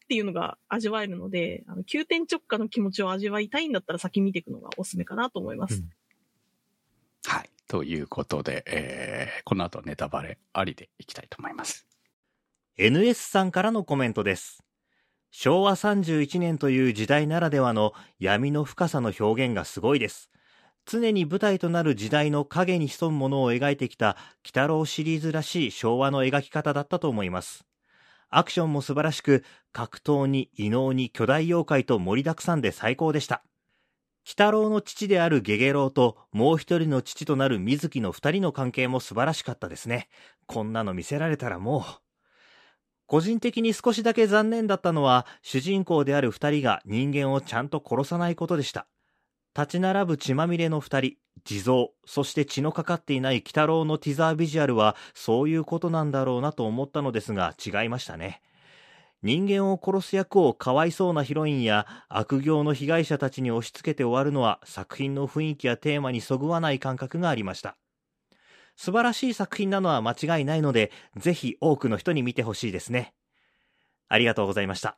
[0.08, 5.76] ていうのが味わえるので、あの急転直下の気持ちを味わいたいんだったら先見ていくのがおすすめかなと思います。
[5.76, 5.90] うん
[7.26, 7.50] はい。
[7.68, 11.88] ということで、えーこの後ネタバレありでいきたいと思います。
[12.78, 14.64] NS さんからのコメントです。
[15.32, 20.30] 昭和31年という時代ならではの闇の深さの表現がすごいです。
[20.86, 27.66] 常に舞台となる時代の影に潜むものを描いてきた鬼太郎シリーズらしい昭和の描き方だったと思います。
[28.30, 33.44] アクションも素晴らしく、格闘に異能に巨大妖怪と盛りだくさんで最高でした。
[34.26, 40.08] 鬼太郎の父であるゲゲロウともう一人の父となる水木の二人の関係も素晴らしかったですね。
[40.48, 41.84] こんなの見せられたらもう。
[43.06, 48.88] 個人的に少しだけ残念だったのは、主人公である二人が人間をちゃんと殺さないことでした。
[49.56, 51.14] 立ち並ぶ血まみれの二人、
[51.44, 58.42] 地蔵、そして血のかかっていない鬼太郎のティザービジュアルは、そういうことなんだろうなと思ったのですが、違いましたね。
[59.24, 67.78] 人間を殺す役をかわいそうなヒロインや悪行の被害者たちに押し付けて終わるのは作品の雰囲気やテーマにそぐわない感覚がありました。
[68.76, 73.14] 素晴らしい作品なのは間違いないので、ぜひ多くの人に見てほしいですね。
[74.10, 74.98] ありがとうございました。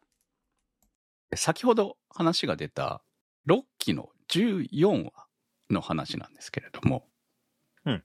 [1.35, 3.03] 先ほど話が出た
[3.47, 5.11] 6期の14話
[5.69, 7.07] の話なんですけれども、
[7.85, 8.03] うん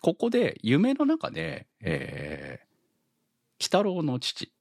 [0.00, 2.64] ここで夢の中で、えー、
[3.60, 4.52] 鬼太郎の父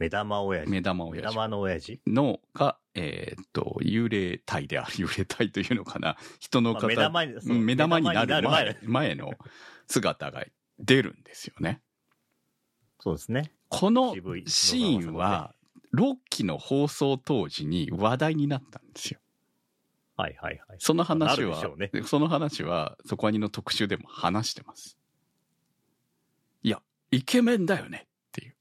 [0.00, 0.70] 目玉親父。
[0.70, 2.00] 目玉親父目玉の親父？
[2.06, 9.32] のが、えーっと、幽霊体である、 幽霊体というのかな、人のまあ方、目玉に、目玉になる前前の
[9.86, 10.44] 姿が
[10.78, 11.82] 出るんですよね。
[12.98, 13.52] そうですね。
[13.68, 14.14] この
[14.46, 15.54] シーンは、
[15.92, 19.20] 6期の放送当時に話題になったんですよ。
[20.20, 20.76] はいはいはい。
[20.78, 24.98] その話なるでは、しょうねその話は、そこアニの特集でも話してます。
[26.62, 28.54] いや、イケメンだよねっていう。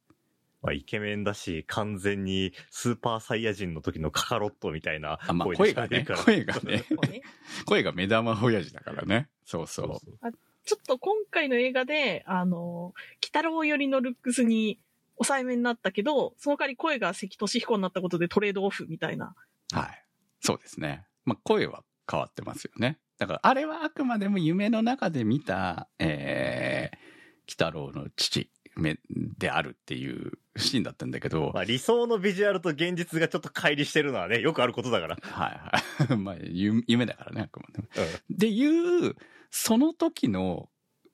[0.61, 6.85] まあ、イケメンだし、完全にスーパーサイヤ人の時のカカロットみたいなあまあ声でしか声がね。
[6.87, 7.21] 声がね
[7.65, 9.27] 声が目玉親父だからね。
[9.43, 10.31] そうそう。
[10.63, 14.79] ちょっと今回の映画で、あの、北郎寄りのルックスに
[15.17, 19.35] 抑えめになったけど、その代わり声が関俊彦になったことでトレードオフみたいな。
[19.73, 20.05] はい。
[20.39, 21.05] そうですね。
[21.29, 22.99] まあ、声は変わってますよね。
[23.17, 28.97] だから、あれはあくまでも夢の中で見た、えー、鬼太郎の父め
[29.37, 35.17] であるっていうシーンだったんだけど、まあ、理想のビジュアルと現実がちょっと乖離してるのはね、よくあることだから。
[35.21, 36.17] はいはい。
[36.17, 37.87] まあ、ゆ夢だからね、あくまでも。
[38.29, 39.15] うんでいう、
[39.51, 40.69] その時の、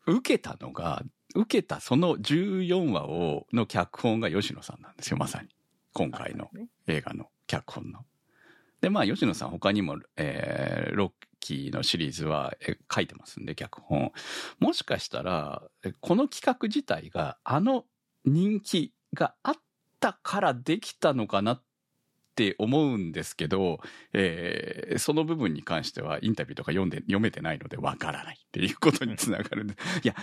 [0.07, 5.49] 受けたのが、受けたその14話を、の脚本が吉野さんなんですよ、まさに。
[5.93, 8.05] 今回のね映画の脚本の。
[8.81, 14.11] で、まあ、吉野さん他にも、えー、ロッキーのシリーズはえ書いてますんで、脚本。
[14.59, 17.85] もしかしたら、えこの企画自体が、あの
[18.25, 19.55] 人気があっ
[19.99, 21.63] たからできたのかなっ
[22.35, 23.79] て思うんですけど、
[24.13, 29.75] えーその部分に関してはインタビューとか読んで、読めてないのでわからないっていうことにつながるんで。
[30.03, 30.15] いや、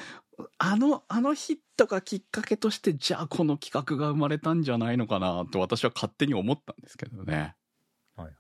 [0.59, 7.55] あの、あのヒットがきっかけとして、じゃあこの企画が生まれたんじゃないのかなと私は勝手に思ったんですけどね。
[8.17, 8.37] はいはい。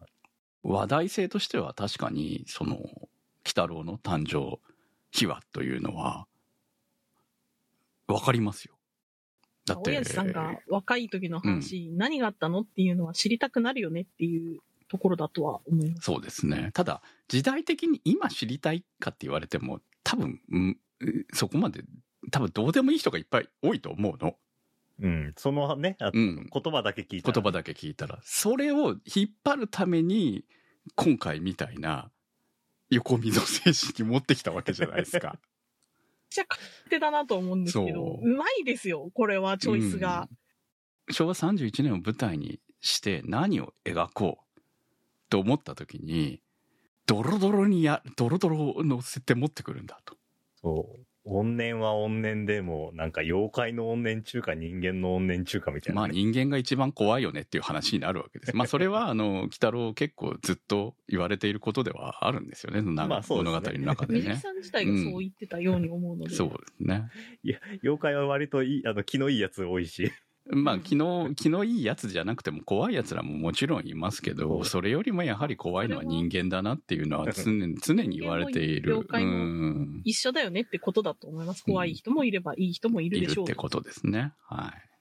[0.62, 3.08] 話題性としては確かに、その、鬼
[3.44, 4.60] 太郎の誕生
[5.10, 6.26] 秘話というのは、
[8.06, 8.74] わかりますよ。
[9.66, 16.02] だって、親父さんが若い時の話、何があったのっていうのは知りたくなるよねっていうところだとは思います。
[16.04, 16.70] そうですね。
[16.74, 20.78] ただ、時代的に今知りたいかって言われても、多分、うん
[21.32, 21.82] そこまで、
[22.30, 24.36] 多分どうでもいい人がいっぱい多いと思うの。
[25.02, 25.34] うん。
[25.36, 27.34] そのね、あうん言葉だけ聞いたら。
[27.34, 28.20] 言葉だけ聞いたら。
[28.22, 30.44] それを引っ張るために、
[30.94, 32.10] 今回みたいな、
[32.88, 35.38] 横溝精神に持ってきたわけじゃないですか。
[36.30, 40.28] ちゃ勝手だなと思うんですけど、そううまいですよ、これは、チョイスが。
[41.10, 44.60] 昭和31年を舞台にして何を描こう
[45.28, 46.40] と思った時に、
[47.06, 50.16] ドロドロにや、ドロドロを乗せて持ってくるんだと。
[50.60, 51.06] そう。
[51.24, 58.56] 怨念は怨念でも、なんか妖怪の怨念中か人間の怨念中かみたいなね、まあ人間が一番怖いよねっていう話になるわけです。
[58.56, 62.82] まあそれはあの、鬼太郎結構ずっと言われていることではあるんですよね。
[62.82, 64.20] 長 まあそうね物語の中でね。
[64.20, 66.34] 水木さん自体がそう言ってたように思うので。
[66.34, 67.08] そうですね。
[67.44, 70.10] いや、妖怪は割といい、あの、気のいいやつ多いし。
[70.46, 78.92] まあ気の、気のいいやつじゃなくても怖いやつらももちろんいますけど、それよりもやはり怖いのは人間だなっていうのは常に、常に言われている。
[78.92, 81.64] 妖怪もうん一緒だよねってことだと思います。
[81.64, 83.46] 怖い人もいればいい人もいるいでしょう。
[83.46, 84.32] るってことですね。
[84.48, 84.92] はい。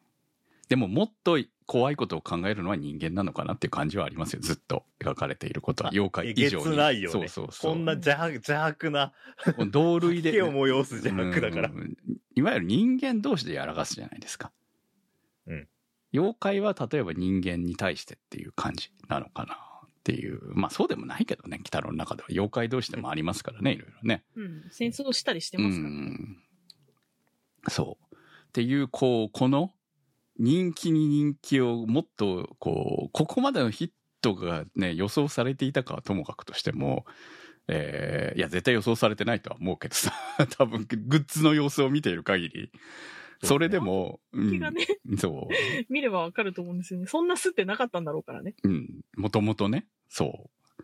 [0.70, 4.42] でももっと怖いことを考えるのは人間なのかなっていう感じはありますよ。
[4.42, 5.90] ずっと描かれていることは。
[5.92, 6.64] 妖怪以上に。
[6.64, 7.14] つないよね。
[7.14, 7.74] そうそうそう。
[7.74, 9.12] こんな邪悪邪悪な、
[9.70, 10.32] 同類で。
[10.34, 11.74] 手を催す邪悪だからう。
[11.74, 11.98] ん
[12.36, 14.52] いわゆる人間同士でやらかすじゃないですか。
[15.48, 15.68] うん
[16.14, 20.40] 妖怪は例えば人間に対してっていう感じなのかなっていう。
[20.54, 24.24] まあそうでもないけどね、鬼太郎の中では妖怪同士でもありますからね、いろいろね。
[24.36, 24.64] うん。
[24.72, 25.90] 戦争したりしてうますから。
[25.90, 26.38] ん。
[27.70, 28.16] そう。
[28.16, 28.18] っ
[28.52, 29.72] ていう、こう、この
[30.38, 37.06] 人気に人気をもっと、こう、ここまでのヒットがね、予想されていたかはともかくとしても、
[37.68, 40.12] えー、いや、絶対予想されてないとは思うけどさ、
[40.58, 42.72] 多分、グッズの様子を見ている限り、
[43.44, 44.86] それでも、うん気がね、
[45.18, 45.48] そ
[45.90, 47.08] 見ればわかると思うんですよね。
[47.08, 48.56] そんなすってなかったんだろうからね。
[48.64, 50.50] う、うん、もともとね、そ
[50.80, 50.84] う。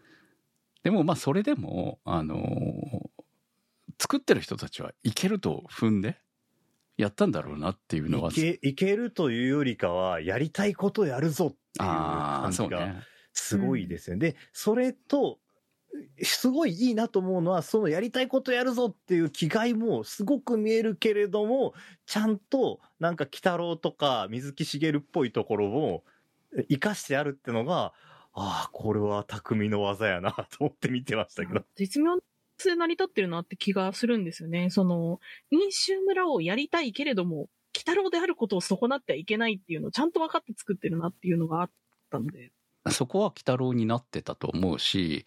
[0.83, 3.17] でも、まあ、それでも、あのー
[3.99, 6.17] 作ってる人たちはいけると踏んで、
[6.97, 13.03] やったんだろうなっていうのは、いけ、いけるというよりかは、やりたいことやるぞっていうああ、感じがそうね。
[13.33, 14.31] すごいですよね。
[14.31, 15.39] で、それと、
[16.23, 21.73] すごいいいなと思うのは、そのやりたいことやるぞっていう気概もすごく見えるけれども、
[22.05, 26.03] ちゃんとなんか鬼太郎とか水木しげるっぽいところを
[26.69, 27.93] 生かしてあるってのが、
[28.33, 31.65] ああ、これは匠の技やなと思って見てましたけど。
[31.75, 34.69] 絶妙で成り立ってるなって気がするんですよね。
[34.69, 35.19] その、
[35.49, 41.69] 飲酒村をやりたいけれども、鬼太郎であることを損なってはいけないっていうのをちゃんと分かって作ってるなっていうのがあっ
[42.09, 42.51] たので。
[42.91, 45.25] そこは鬼太郎になってたと思うし、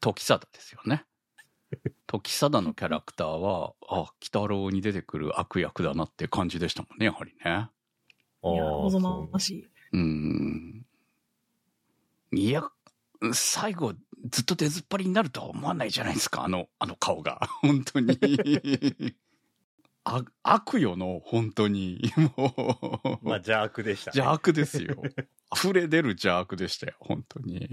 [0.00, 1.04] 時貞ですよね。
[2.06, 7.38] 時貞のキャラクターは、あ、鬼太郎に出てくる悪役だなって感じでしたもんね、やはりね。
[7.44, 9.70] いや、ああ望ましい。
[9.92, 10.86] うーん。
[12.32, 12.68] いや、
[13.32, 13.94] 最後、
[14.30, 17.40] ずっと出ずっぱりになるとは思わないじゃないですか、あの、あの顔が。
[17.62, 18.18] 本当に。
[20.04, 22.00] あ悪よの、本当に。
[22.16, 23.26] もう。
[23.26, 24.18] まあ邪悪でした、ね。
[24.18, 25.02] 邪悪ですよ。
[25.54, 27.68] 溢れ出る邪悪でしたよ、本当に。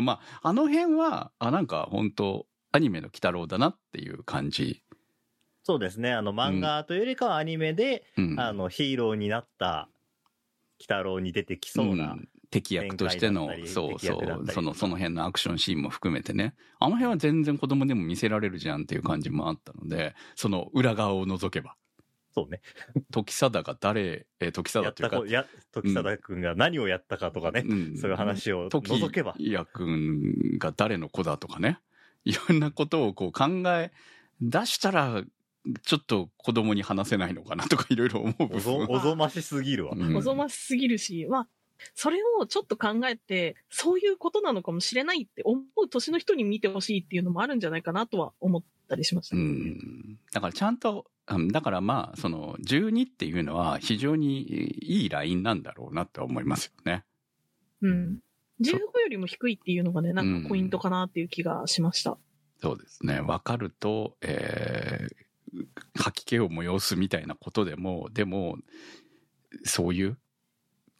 [0.00, 4.82] まあ、あの辺は、あ、なんか本当アニメの鬼太郎だなっていう感じ。
[5.64, 6.12] そうですね。
[6.12, 8.40] あの漫画というよりかはアニメで、うん。
[8.40, 9.88] あのヒーローになった
[10.80, 12.14] 鬼太郎に出てきそうな。
[12.14, 21.74] ん敵役としてのそうそうそのその辺のアクションシーンも含めてねあの辺は全然子供でも見せられるじゃんっていう感じもあったのでその裏側を除けば
[22.34, 22.60] そうね。
[23.10, 27.64] 時貞が誰えー時貞というかや時貞くんが何をやったかとかね。
[27.66, 29.34] うんそういう話を時除けば。
[29.38, 31.78] 矢くんが誰の子だとかね
[32.24, 33.92] いろんなことをこう考え
[34.40, 35.22] 出したら
[35.82, 39.92] ちょっと子供に話せないのかなとかいろいろ思う部おぞ分おぞましすぎるわ。
[39.96, 41.48] うんおぞましすぎるし、まあ、
[41.94, 49.36] それをちょっと考えて、そういうことなのかもしれないって思う年の人に見てほしいっていうのもあるんじゃないかなとは思ったりしました。
[49.36, 57.04] うんだからちゃんと、うんだからまあ、その12っていうのは非常にいいラインなんだろうなって思いますよね。
[57.82, 58.18] うん。
[58.60, 62.16] 15よりも低いっていうのがね、なんかポイントかなっていう気がしました。
[62.60, 63.20] そうですね。
[63.20, 65.66] 分かると、えー、
[66.00, 68.56] 吐き気を催すみたいなことでも、でも、
[69.64, 70.18] そういう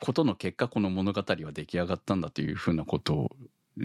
[0.03, 3.31] ことの結果、この物語は出来上がったんだというふうなことを、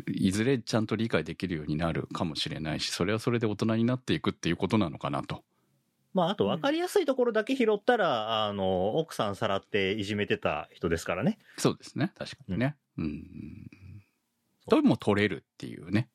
[0.07, 5.43] いずれちゃんと理解できるようになるかもしれないし、それはそれで大人になっていくっていうことなのかなと。
[6.15, 9.36] まあ、あと分かりやすいところだけ拾ったら、あの、奥さん。
[9.36, 11.38] さらっていじめてた人ですからね。
[11.57, 12.11] そうですね。
[12.18, 12.76] 確かにね。
[12.97, 14.01] うん。
[14.68, 16.09] とも取れるっていうね。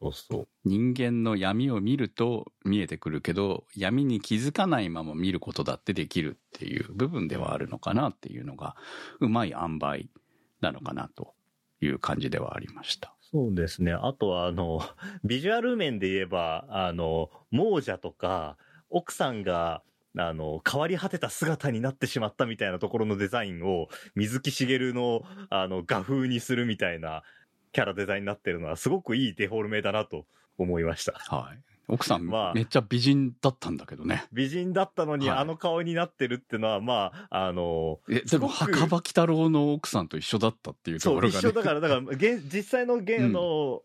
[0.00, 0.48] そうそう。
[0.64, 8.76] 人間の闇を見ると見えてくるけど闇に気づかないまま見ることだってできるっていう部分ではあるのかなっていうのが
[9.20, 10.08] うまい塩梅
[10.60, 11.34] なのかなと
[11.80, 13.16] いう感じではありました。
[13.20, 13.92] そうですね。
[13.92, 14.80] あとは、あの、
[15.24, 18.56] ビジュアル面で言えば、あの、亡者とか、
[18.88, 19.82] 奥さんが、
[20.16, 27.22] あの、変わり果てた姿になってしまったみたいなところのデザインを、水木しげるの、あの、画風にするみたいな
[27.72, 31.12] キャラデザインになってるのは、すごくいいデフォルメだなと思いました。
[31.12, 31.68] はい。
[31.90, 34.24] 奥さん、まあめっちゃ美人だったんだけどね。
[34.30, 41.38] 美人だったのに、はいあの顔になってるってのは、まあ、あの、え、でも墓場鬼太郎の奥さんと一緒だったっていうとそう、ころがね。
[41.38, 43.80] 一緒だから、だから、現実際の現、うんの、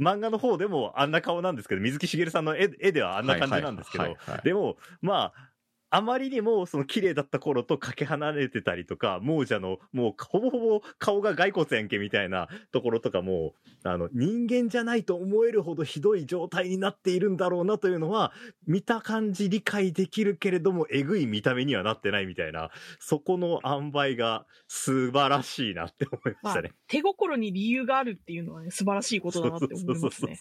[0.00, 5.47] 漫画の方でもあんな顔なんですけど、水木しげるさんの絵絵ではあんな感じなんですけどはいはいはいはい、でも、まあ、
[5.90, 18.32] あまりにもその綺麗だった頃とかけ離れてたりとか、亡者のもうほぼほぼ顔が骸骨やんけみたいなところとかも、あの、人間じゃないと思えるほどひどい状態になっているんだろうなというのは、
[18.66, 30.38] 見た感じ理解できるけれども、えぐい見た目にはなってないみたいな、そこの塩梅が素晴らしいなって思いままあしたね。、手心に理由があるっていうのはね、素晴らしいことだなって思いますね。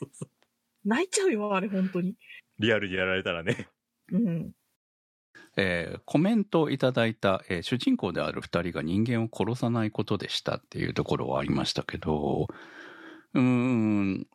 [0.84, 2.16] 泣いちゃうよ、あれ、本当に。
[2.60, 3.68] リアルにやられたらね。
[4.12, 4.52] うん。
[5.58, 12.48] えーコメントをいただいた、えー主人公である二人が人間を殺さないことでしたっていうところはありましたけど、
[13.34, 14.28] うーん、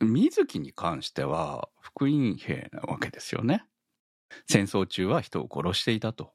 [0.00, 3.66] 水木に関しては福音兵なわけですよね。
[4.48, 6.34] 戦争中は人を殺していたと。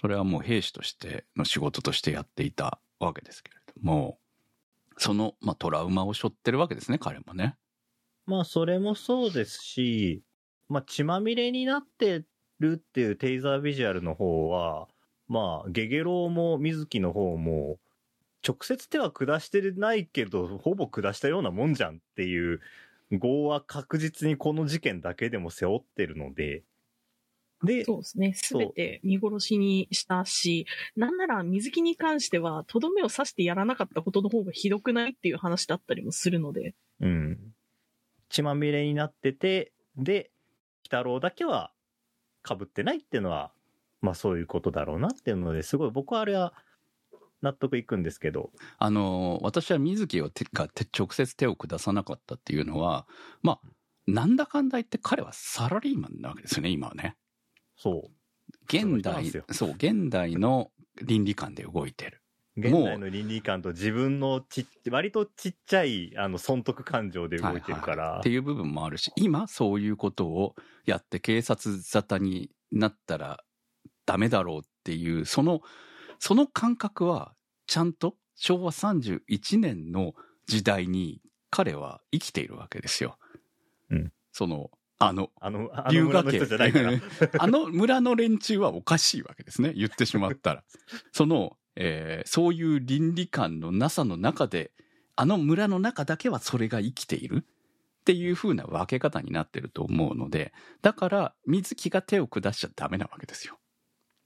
[0.00, 4.18] それはもう兵士としての仕事としてやっていたわけですけれども、
[4.98, 7.56] その、まあ、トラウマを背負ってるわけですね、彼もね。
[8.26, 10.22] まあ、それもそうですし、
[10.68, 12.24] まあ、血まみれになって
[12.60, 14.88] るっていうテイザービジュアルの方は、
[15.28, 17.78] まあ、ゲゲロウも水木の方も、
[18.46, 22.60] 直接手は下してないけど、ほぼ下したようなもんじゃんっていう、
[23.10, 26.62] 業は確実にこの事件だけでも背負ってるので、
[27.64, 28.34] で、そうですね。
[28.34, 36.74] すべて見殺しにしたし、なんなら水木に関しては、とどめを刺してやらなかったことの方がひどくないっていう話だったりもするので。
[37.00, 37.38] うん。
[38.28, 40.30] 血まみれになってて、で、
[40.82, 41.72] 鬼太郎だけは
[42.48, 43.52] 被ってないっていうのは、
[44.00, 46.54] まあそういうことだろうなっていうので、すごい僕はあれは
[47.42, 53.06] 納得いくんですけど、あの、私は水木を手が手直接手を下さなかったっていうのは、
[53.42, 53.68] まあ、
[54.06, 57.16] なんだかんだ言って彼はサラリーマンなわけですよね、今はね。
[57.76, 58.10] そう。
[58.64, 60.70] 現代そう、現代の
[61.02, 62.22] 倫理観で動いてる。
[62.58, 70.54] 現代の倫理観と自分のちっ、割とちっちゃい、あの、損得感情で動いてるから、はいはいっていう部分もあるし、今そういうことを
[70.84, 73.40] やって警察沙汰になったら
[74.06, 75.60] ダメだろうっていう、その、
[76.18, 77.34] その感覚は
[77.66, 80.14] ちゃんと昭和31年の
[80.46, 83.18] 時代に彼は生きているわけですよ。
[83.90, 86.92] うんその、あの、あの、あの龍村の人じゃないから。
[87.38, 89.72] あの村の連中はおかしいわけですね。
[89.74, 90.64] 言ってしまったら。
[91.12, 94.72] その、えーそういう倫理観のなさの中で、
[95.16, 97.44] あの村の中だけはそれが生きている
[98.00, 100.52] っていう風な分け方になってると思うので、
[100.82, 103.58] だから水木が手を下しちゃダメなわけですよ。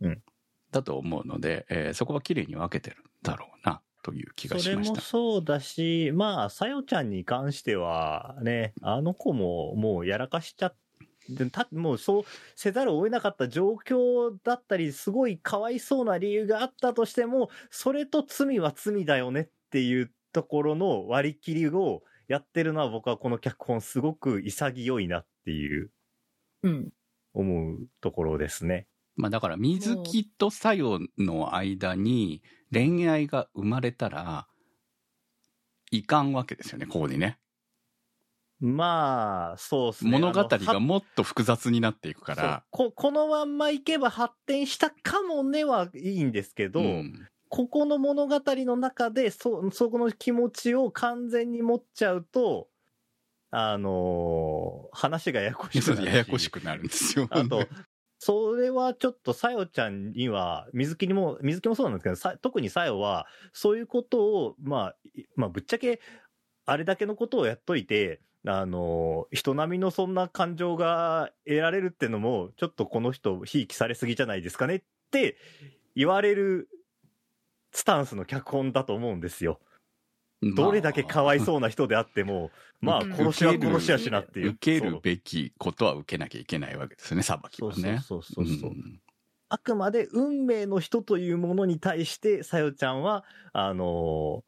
[0.00, 0.22] うん。
[0.70, 5.00] だと思うので、えーそこは綺麗に分けてるんだろうな、という気がそれもしました。
[5.02, 10.76] そうだし、まあ、さよちゃんに関してはね、あの子ももうやらかしちゃっ
[11.36, 12.22] て、たもうそう
[12.56, 25.90] せざるを得なかった状況だったり、すごいかわいそうな理由があったとしても、それと罪は罪だよねっていうところの割り切りをやってるのは僕はこの脚本すごく潔いなっていう
[26.62, 26.92] うん。
[27.34, 28.86] 思うところですね。
[29.16, 32.42] まあだから水木と作用の間に
[32.72, 34.48] 恋愛が生まれたら、
[35.90, 37.38] いかんわけですよね、ここにね。
[38.64, 40.12] まあ、そうですね。
[40.12, 42.64] 物語がもっと複雑になっていくから。
[42.70, 52.68] ここのまんまいけば発展したかもねはいいんですけど、うんここの物語の中でそそこの気持ちを完全に持っちゃうと
[53.50, 57.28] あのー話がややこしくなるしややこしくなるんですよ。
[57.30, 57.66] あと
[58.18, 66.00] それはちょっとさよちゃんには水木にも水木もそうなんですけどさ特にさよはそういうことを、まあ、いまあぶっちゃけ
[66.64, 75.36] あれだけのことをやっといてあのー人並みのそんな感情が得られるってのもちょっとこの人ひいきされすぎじゃないですかねって
[75.94, 76.68] 言われる
[77.72, 79.60] スタンスの脚本だと思うんですよ。
[80.56, 84.50] どれだけかわいそうな人であっても、まあうん殺しは殺しやしなっていう。
[84.50, 88.00] 受けるべきことは受けなきゃいけないわけですよね、裁きはね。
[88.04, 89.00] そうそうそうそうそううん
[89.48, 93.22] あくまで運命の人というものに対して、さよちゃんは、
[93.52, 94.42] あのー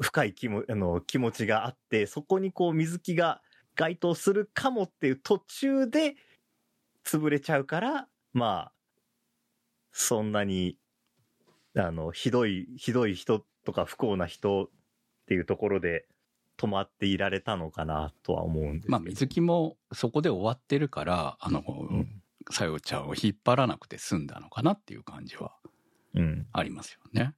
[0.00, 3.42] 深い気もあの気持ちがあって、そこにこう水木が
[3.76, 6.16] 該当するかもっていう途中で
[7.04, 8.72] 潰れちゃうから、まあ、
[9.92, 10.76] そんなに、
[11.76, 14.68] あの、ひどい、ひどい人とか不幸な人っ
[15.26, 16.06] ていうところで
[16.56, 18.92] 止まっていられたのかなとは思うんですけど。
[18.92, 22.22] まあ、水木もそこで終わってるから、あの、うん。
[22.50, 25.52] さよちゃんを引っ張らなくて済んだのかなっていう感じは
[26.14, 26.46] うん。
[26.52, 27.34] ありますよね。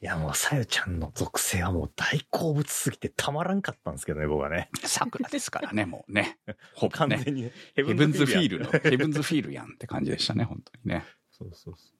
[0.00, 4.70] いや、もう、さよちゃんの属性はもう大好物すぎてたまらんかったんですけどね、僕はね。
[4.84, 6.38] 桜ですからね、もうね。
[6.74, 7.16] ほぼね。
[7.16, 7.52] 完全にね。
[7.74, 11.04] ヘヘブンズフィールの、やヘブンズフィールやんって感じでしたね、本当にね。
[11.30, 11.98] そうそうそ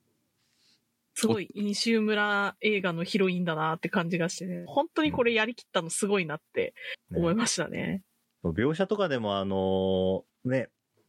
[1.15, 4.65] すごい、飲酒村映画のヒロインだなって感じがしてね。
[4.69, 6.75] 本当にこれやりきったのすごいなって
[7.11, 7.15] う。
[7.15, 8.05] ね思いましたね。
[8.45, 10.69] 描写とかでも、あのーね、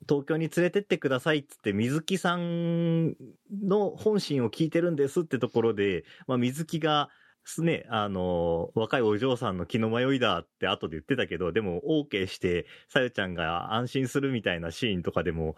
[0.10, 3.16] 東京に連れてってくださいっつって、水木さん
[3.64, 7.10] の本心を聞いてるんですってところで、まあ、水木が、
[7.46, 15.56] すね、あの若いお嬢さんの気の迷いだって後で言ってたけど、でも OK して、さよちゃんが安心するみたいなシーンとかでも、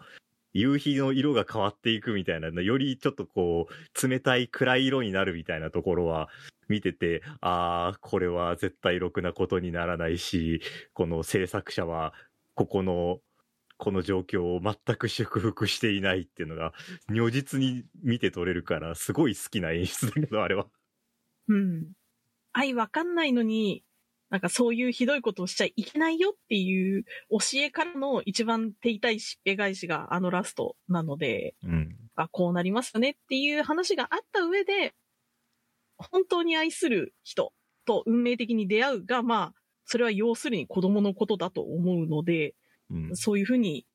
[0.52, 6.28] 夕日の色が変わっていくみたいな、よりちょっとこう、冷たい暗い色になるみたいなところは、
[6.68, 10.62] 見てて、ああ、これは絶対ろくなことにならないし、
[10.94, 12.14] この制作者は、
[12.54, 13.20] ここの、
[13.82, 16.72] この状況を全く祝福していないっていうのが、
[17.08, 20.66] 如実に見て取れるから、すごい好きな演出だけど、あれは。
[21.48, 21.90] うん。
[22.52, 23.82] 愛わかんないのに、
[24.30, 31.96] なんかそういうひどいことをしちゃいけないよっていう教えからの一番手痛いしっぺ返しがあのラストなので、うん。
[32.14, 34.94] あ、こうなりますよねっていう話があった上で、
[35.96, 37.52] 本当に愛する人
[37.84, 39.54] と運命的に出会うが、まあ、
[39.86, 42.54] それは要するに子供のことだと思うので、
[42.92, 43.16] うん。
[43.16, 43.86] そういうふうに、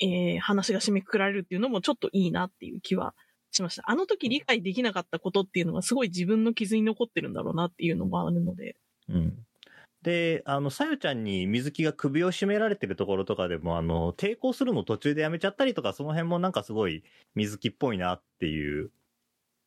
[0.00, 3.14] えー話が締めくくられるっていうのもちょっといいなっていう気は
[3.50, 3.82] しました。
[3.86, 8.76] あの時理解できなかったことっていうのがすごい自分の傷に残ってるんだろうなっていうのもあるので。
[9.08, 9.46] うん。
[10.02, 17.02] で、あの、さよちゃんに水木が首を絞められてるところとかでも、あの、抵抗するの途中でやめちゃったりとか、その辺もなんかすごい
[17.34, 18.90] 水木っぽいなっていう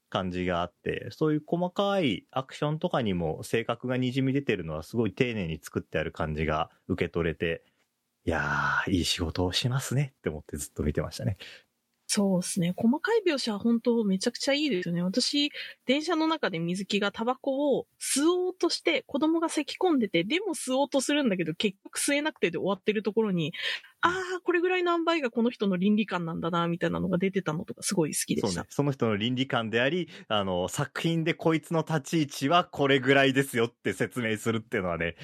[0.09, 7.63] 感じがあって、そういう細かいアクションとかにも性格が滲み出てるのはすごい丁寧に作ってある感じが受け取れて、
[8.25, 11.37] いやー、いい仕事をしますねって思ってずっと見てましたね。
[12.13, 12.73] そうですね。
[12.75, 15.01] 細かい描写は本当めちゃくちゃいいですよね。
[15.01, 15.49] 私、
[15.85, 23.53] 電車の中で水木がタバコを吸おうとして、子供が咳き込んでて、でも吸おうとするんだけど、結局吸えなくてで終わってるところに、
[24.01, 28.49] ああ、これぐらいの塩梅がこの人の倫理観なんだな、みたいなのが出てたのとかすごい好きでした。
[28.49, 28.67] そうね。
[28.69, 35.15] その人の倫理観であり、あの、作品でこいつの立ち位置はこれぐらいですよって説明するっていうのはね、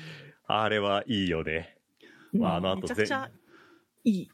[0.46, 1.77] あれはいいよね。
[2.34, 3.30] うんまああの後めちゃくちゃ
[4.04, 4.30] いい。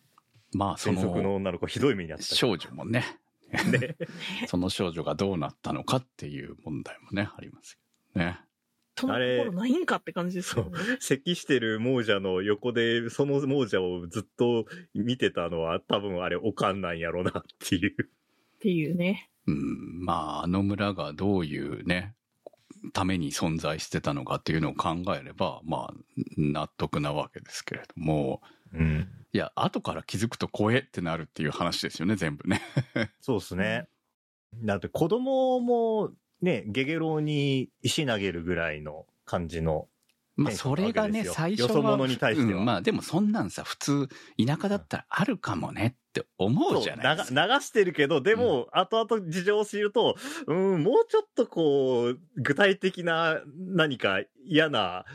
[0.55, 2.25] まあ、そのの女の子ひどい目にあった。
[2.25, 3.03] 少女もね、
[3.51, 3.95] ね。
[4.47, 7.77] その少女がどうなったのかっていう問題もね、あります
[8.13, 8.39] けどね。
[8.95, 10.71] そのあれところないんかって感じですよね。
[10.99, 17.95] 咳してる亡者の横で、その亡者をずっと見てたのは多分あれおかんなんやろなっていう。
[18.03, 19.29] っていうね。
[19.47, 22.13] うん、まあ、あの村がどういうね、
[22.91, 25.93] ために存在してたのかっていうのを考えれば、まあ、
[26.37, 28.41] 納得なわけですけれども、
[28.73, 29.07] うん。
[29.31, 32.61] いや、後から気づくと怖えってなるっていう話ですよね、全部ね。
[33.21, 33.87] そうですね。
[34.63, 36.11] だって子供も
[36.41, 39.87] ね、ゲゲロウに石投げるぐらいの感じの。
[40.35, 41.67] まあ、それがね、最初は。
[41.67, 44.07] よそ者に対してはうんまあ、でもそんなんさ、普通、
[44.43, 47.45] 田舎だったらあるかもねって思うじゃないですか。
[47.47, 50.15] 流流してるけど、でも、後々事情を知ると、
[50.47, 55.05] うん、もうちょっとこう、具体的な何か嫌な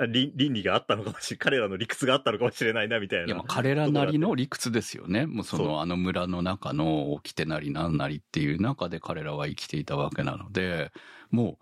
[0.00, 3.26] あ倫倫理があったのかもしれ彼らの理屈があったのかもしれないな、みたいな。
[3.26, 5.26] いや、まあ彼らなりの理屈ですよね。
[5.26, 10.90] もうその、あの村の中の掟なりなんなりっていう中で彼らは生きていたわけなので、
[11.30, 11.58] も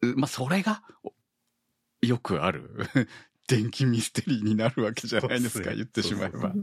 [0.00, 1.12] う、うまあ、それが、お
[2.02, 2.70] よくある、
[3.48, 6.54] 電気ミステリーになるわけじゃないですか、言ってしまえば。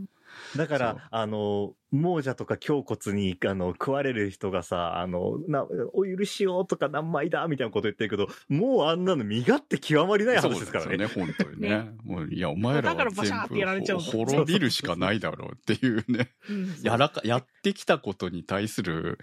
[0.55, 10.97] だから、あの、亡者とか胸骨に、あの、食われる人がさ、あの、な、お許しをとか何枚だみたいなこと言ってるけど、もうあんなの身勝手極まりないそう話ですからね。
[10.97, 11.91] ですよね、本当にね。
[12.03, 16.31] もういや、お前らだかはらバシャーってやられちゃう全部滅びるしかないだろうっていうね。
[16.49, 19.19] うんやらか、やってきたことに対する、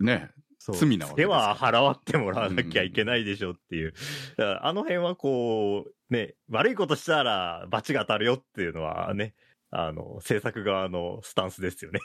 [0.00, 0.30] ね、
[0.72, 3.94] 罪なわけでは払わってもらわなきゃいけないでしょっていう。
[4.36, 9.34] だからあの辺はこう、ね、悪いことしたら罰が当たるよっていうのはね、
[9.70, 12.00] あの、制作側のスタンスですよね。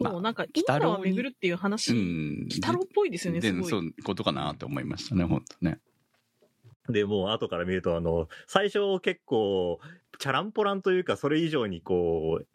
[0.00, 2.42] そう、なんか、鬼太郎に今は巡るっていうう話、ん。
[2.44, 3.70] 鬼太郎っぽいですよね、すごい。
[3.70, 5.78] そういうことかなって思いましたね、本当ね。
[6.88, 9.78] で、もう後から見ると、あの、最初結構、
[10.18, 12.46] チャランポランというか、それ以上にこう、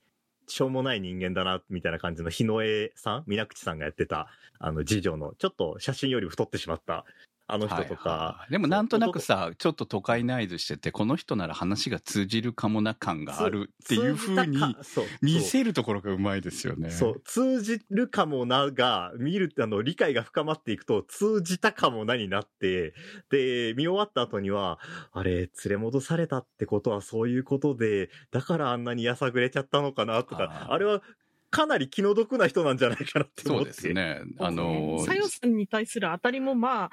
[0.48, 4.28] しょうもない人間だな、みたいな感じの日野江さん水口さんがやってた、
[4.60, 7.06] あの、次女の、ちょっと写真より太ってしまった、
[7.50, 16.92] あの人とか、はいはいでもなんとなくさ、ちょっと都会内図してて、この人なら話が通じるかもな感があるっていう風に通じたかそう見せるところがうまいですよね。
[16.92, 22.94] そう、通じるかもなが、見る、あの、理解が深まっていくと、通じたかもなになって、
[23.30, 24.80] で、見終わった後には、
[25.14, 31.02] あれ、連れ戻されたってことはそういうことで、だからあんなにやさぐれちゃったのかなとか、あれは、
[31.50, 33.72] かなり気の毒な人なんじゃないかなってそう思って。
[33.72, 34.22] ですね。
[34.40, 36.90] あのさよさんに対する当たりもまあ、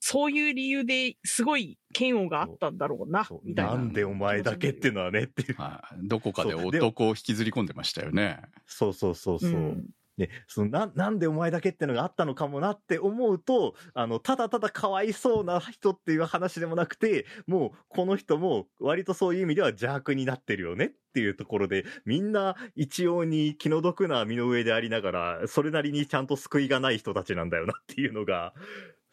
[0.00, 3.74] そういう理由ですごい嫌悪があったんだろうなみたいな。
[3.74, 5.54] なんでお前だけっていうのはねっていう。
[5.54, 8.40] はいどこかで男を引きずり込んでましたよね。
[8.66, 9.50] そうそうそうそう。
[9.50, 9.86] うん
[10.18, 28.52] ね、そのな、なんでお前だけってのがあったのかもなって思うと、あの、ただただかわいそうな人っていう話でもなくて、もう、この人も割とそういう意味では邪悪になってるよねっていうところで、みんな一様に気の毒な身の上でありながら、それなりにちゃんと救いがない人たちなんだよなっていうのが、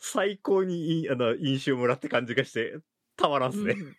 [0.07, 2.77] 最高にいいあの印象をもらって感じがして、
[3.17, 3.73] たまらんっすね。
[3.73, 3.95] うん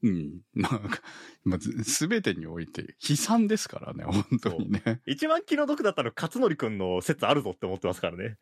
[0.00, 0.40] うん。
[0.54, 1.00] なんか、
[1.42, 5.00] まあずすべてにおいて悲惨ですからね、本当にね。
[5.06, 8.36] 一番気の毒だったの勝則くんの説あるぞって思ってますからね。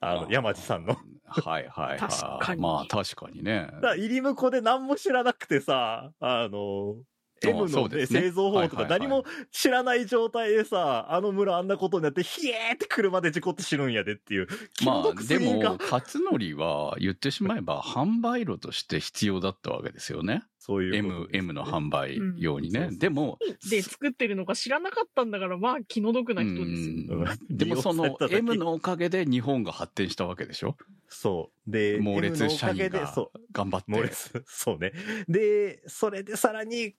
[0.00, 0.96] あの、山地さんの。
[1.24, 2.56] はいはい確かはい。
[2.56, 3.68] にまあ確かにね。
[3.74, 6.96] だから入り婿で何も知らなくてさ、あの、
[7.42, 14.46] M の、ね製造法とか何も知らない状態でさ、あの村あんなことになって、ひえーって車で事故って死ぬんやでっていう。
[14.74, 20.44] 気のまあで毒すぎんかも、勝則は言ってしまえば 販売路として必要だったわけですよね。
[20.58, 22.88] そういうこと M、M の販売用にね。
[22.90, 23.38] うんでも、
[23.70, 27.18] で作ってるのか知らなかったんだから、まあ気の毒な人ですよ。
[27.18, 30.76] うんでもその M のおかげで日本が発展したわけでしょ？
[31.08, 31.70] そう。
[31.70, 33.40] で、猛 M 烈のおかげで、社員がそう。
[33.52, 33.90] 頑張って。
[33.92, 34.42] 猛烈。
[34.46, 34.92] そうね。
[35.28, 36.94] で、それでさらに、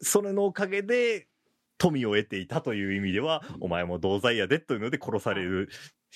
[0.00, 1.28] それのおかげで、
[1.78, 5.68] 富を得ていたという意味では、お前も同罪やでというので殺される、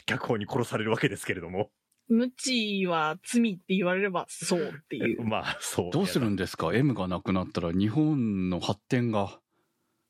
[0.06, 1.70] 脚本に殺されるわけですけれども。
[2.08, 5.22] 無知は罪って言われればそうっていう。
[5.24, 5.90] まあ、そう。
[5.92, 9.40] どうするんですか ?M がなくなったら日本の発展が。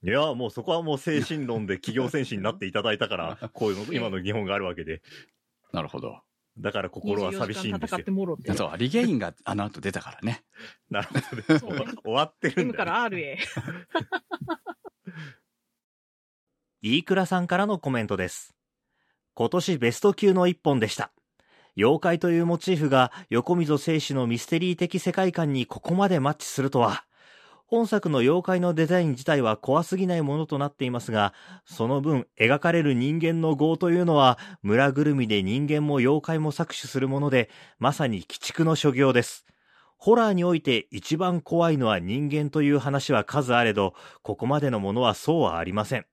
[0.03, 5.03] いや、もうそこはもう精神論で企業戦士になっていただいたから、 こういうの、今の日本があるわけで。
[5.73, 6.23] なるほど。
[6.59, 8.11] だから心は寂しいん24ですよ時間戦って。
[8.11, 8.53] もろって。
[8.55, 10.45] そう、リゲインが あの後出たからね。
[10.91, 11.21] なるほど
[11.55, 11.59] ね。
[11.59, 13.39] そうね終わってるん M かだよ、ら R へ。
[16.83, 18.55] 飯倉さんからのコメントです。
[19.35, 21.13] 今年ベスト級の一本でした。
[21.77, 27.05] 妖怪というモチーフが横溝正史のミステリー的世界観にここまでマッチするとは。
[27.71, 31.33] 本作の妖怪のデザイン自体は怖すぎないものとなっていますが、
[31.65, 37.49] その分描かれる人間の業というのは村ぐるみで人間も妖怪も搾取するもので、
[37.79, 39.47] まさに鬼畜の所業です。
[39.99, 46.10] ホラーにおいて一番怖いのは人間という話は数あれど、ここまでのものはそうはありません。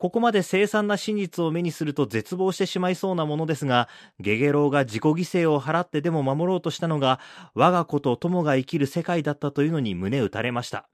[0.00, 3.86] ここまで凄惨な真実を目にすると絶望してしまいそうなものですが、
[4.18, 7.20] ゲゲロウが自己犠牲を払ってでも守ろうとしたのが、
[7.52, 10.88] 我が子と友が生きる世界だったというのに胸打たれました。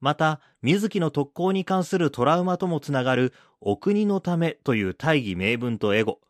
[0.00, 6.20] また、水木の特攻に関するトラウマともつながる、お国のためという大義名分とエゴ。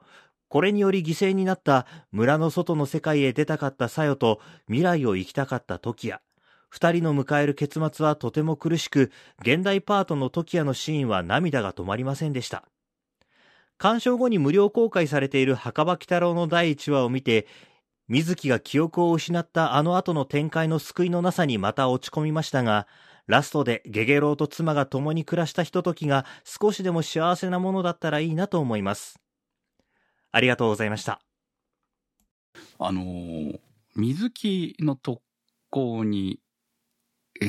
[0.48, 6.22] これにより犠牲になった村の外の世界へ出たかったさよと未来を生きたかった時矢。
[6.74, 9.12] 二人の迎える結末はとても苦しく、
[9.42, 12.64] 現代パートの時矢のシーンは涙が止まりませんでした。
[13.78, 17.46] 鑑賞後に無料公開されている墓場鬼太郎の第1話を見て、
[18.08, 22.88] 水木が記憶を失ったあの後の展開の救いのなさにまた落ち込みましたが、
[23.28, 29.20] ラストでゲゲロウと妻が共に暮らしたひとときが少しでも幸せなものだったらいいなと思います。
[30.32, 31.20] ありがとうございました。
[32.80, 33.60] あの
[33.94, 35.22] 水木の特
[35.70, 36.40] 攻に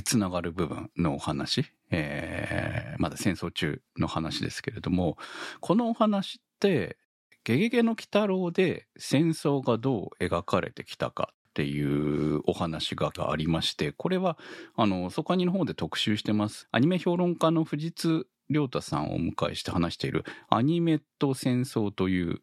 [0.04, 5.18] つながる部分のお話、えーまだ戦争中の話ですけれども、
[5.60, 6.98] このお話って、
[7.44, 14.38] ゲゲゲの鬼太郎で戦争がどう描かれてきたかっていうお話がありまして、これは、
[14.76, 16.68] あの、ソカニの方で特集してます。
[16.72, 22.42] アニメ評論家の藤津亮太さんをお迎えして話しているアニメと戦争という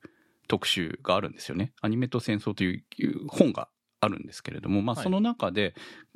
[0.49, 1.73] 特集があるんですよね。
[1.81, 3.69] アニメと戦争という本が
[4.03, 5.75] あるんですけれども、まあ、はいその中で、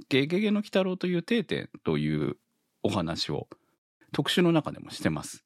[0.09, 2.37] ゲゲゲの鬼太郎という定点という
[2.83, 3.49] お話を
[4.13, 5.45] 特集の中でもしてます。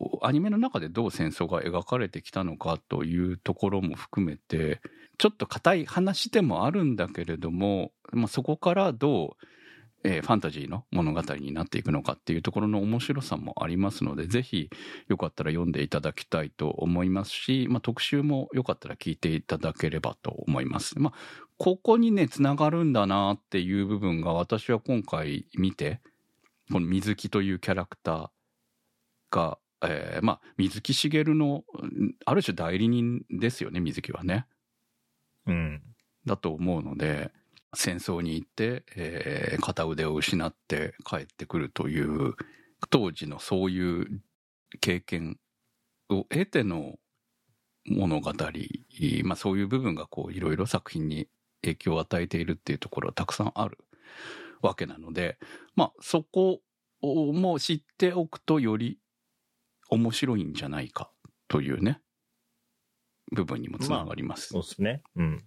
[0.00, 4.80] おアニメの中でどう戦争が描かれてきたのかというところも含めて、
[5.16, 9.46] ちょっと硬い話でもあるんだけれども、まあ、そこからどう、
[10.06, 14.70] えーファンタジーの物語になっていくのかっていうところの面白さもありますので、ぜひ
[15.08, 20.98] よかったら読んでいただきたいと思いますし、まあ、特集もよかったら聞いていただければと思います。
[21.00, 26.00] まあ、ここにね、つながるんだなっていう部分が私は今回見て、
[26.70, 28.30] この水木というキャラクター
[29.32, 34.46] が、えーまあ、水木しげるの、うんある種代理人ですよね、水木はね。
[35.46, 35.82] うん。
[36.24, 37.32] だと思うので、
[37.74, 42.34] 戦争に行って、えー片腕を失って帰ってくるという、
[42.90, 44.22] 当時のそういう
[44.80, 45.38] 経験
[46.08, 46.98] を得ての
[47.86, 48.32] 物語、
[49.24, 51.28] まあそういう部分がこういろいろ作品に
[51.62, 53.78] 影響を与えているっていうところはたくさんある
[54.62, 55.38] わけなので、
[55.74, 56.60] まあそこ
[57.02, 58.98] も知っておくとより
[59.90, 61.10] 面白いんじゃないか
[61.48, 62.00] というね、
[63.32, 64.48] 部分にもつながります。
[64.48, 65.02] そうですね。
[65.16, 65.44] うん。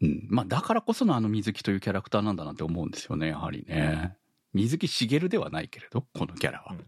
[0.00, 0.26] うん。
[0.28, 4.16] まあ、だからこそのあの水木というキャラクターなんだなって思うんですよね、やはりね。
[4.52, 6.72] 水木しげるではないけれど、このキャラは。
[6.72, 6.86] うん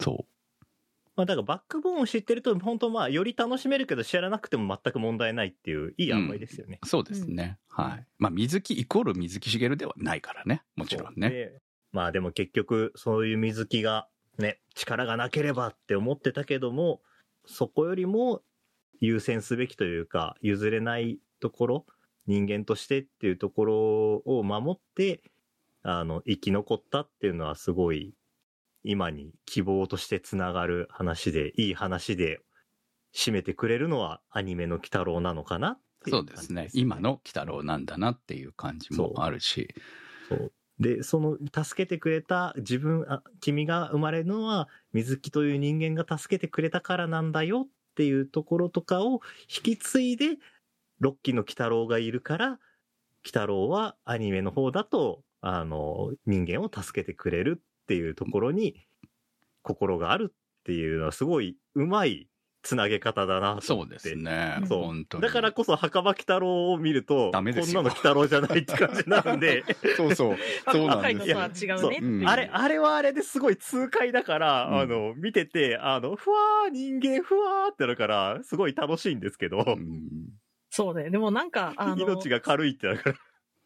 [0.00, 0.26] そ
[1.16, 6.78] まあだからバックボーンを知ってると、本当まあより楽しめるけど知らなくても全く問題ないっていう、いい塩梅ですよね。
[6.82, 6.86] う。
[6.86, 7.58] そうですね。
[7.70, 8.06] はい。
[8.18, 10.62] まあ、水木イコール水木しげるではないからね。
[10.76, 11.30] もちろんね。
[11.30, 11.60] で
[11.92, 14.08] まあでも結局、そういう水木が
[14.38, 17.00] ね、力がなければって思ってたけども、
[17.46, 18.42] そこよりも
[19.00, 21.86] 優先すべきというか、譲れないところ、
[22.26, 25.22] 人間としてっていうところを守って、
[25.82, 28.14] あの、生き残ったっていうのはすごい、
[28.82, 32.40] 今に希望としてつながる話で、いい話で
[33.14, 36.68] 締めてくれるのはアニメの鬼太郎なのかなっていそうですね。
[36.72, 39.74] 今の鬼太郎なんだなっていう感じもあるし。
[40.28, 40.52] そう。
[40.78, 50.36] で、その、助けてくれた自分、あ、君が生まれるのは、水木という人間が助けてくれたからなんだよっていうところとかを引き継いで、
[51.00, 52.58] 六期の鬼太郎がいるから、鬼
[53.26, 58.86] 太郎はアニメの方だと、あの、人間を助けてくれるっていうところに、
[59.62, 62.28] 心があるっていうのはすごい、うまい
[62.66, 63.94] つなげ方だなとそう思って。
[63.94, 64.58] ですね。
[64.66, 65.22] そう本当に。
[65.22, 69.64] だからこそ墓場鬼太郎を見ると、ダメですよこんなの鬼太郎じゃないって感じになるんで、
[69.96, 70.36] そうそう。
[70.72, 71.36] そうなん赤いのですよ。
[71.36, 72.12] とは違うそうねっていう。
[72.20, 80.28] うんあれ、あれはあれですごい痛快だから、うんあの、見てて、あの、ふわー、人間ふわーってなるから、すごい楽しいんですけど、うん
[80.76, 81.08] そうね。
[81.08, 83.16] でもなんか、あの、命が軽いってなるから。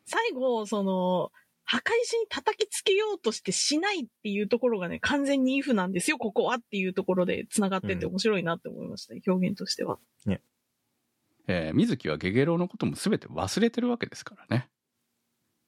[0.05, 1.33] 最後、その、
[1.65, 9.99] 墓石に叩きつけようとしてしないっていうところがね、完全にイフなんですよ、ここはっていうところで繋がってってうん面白いなって思いましたね、表現としては。
[11.49, 14.69] えー水木はゲゲロウのことも全て忘れてるわけですからね。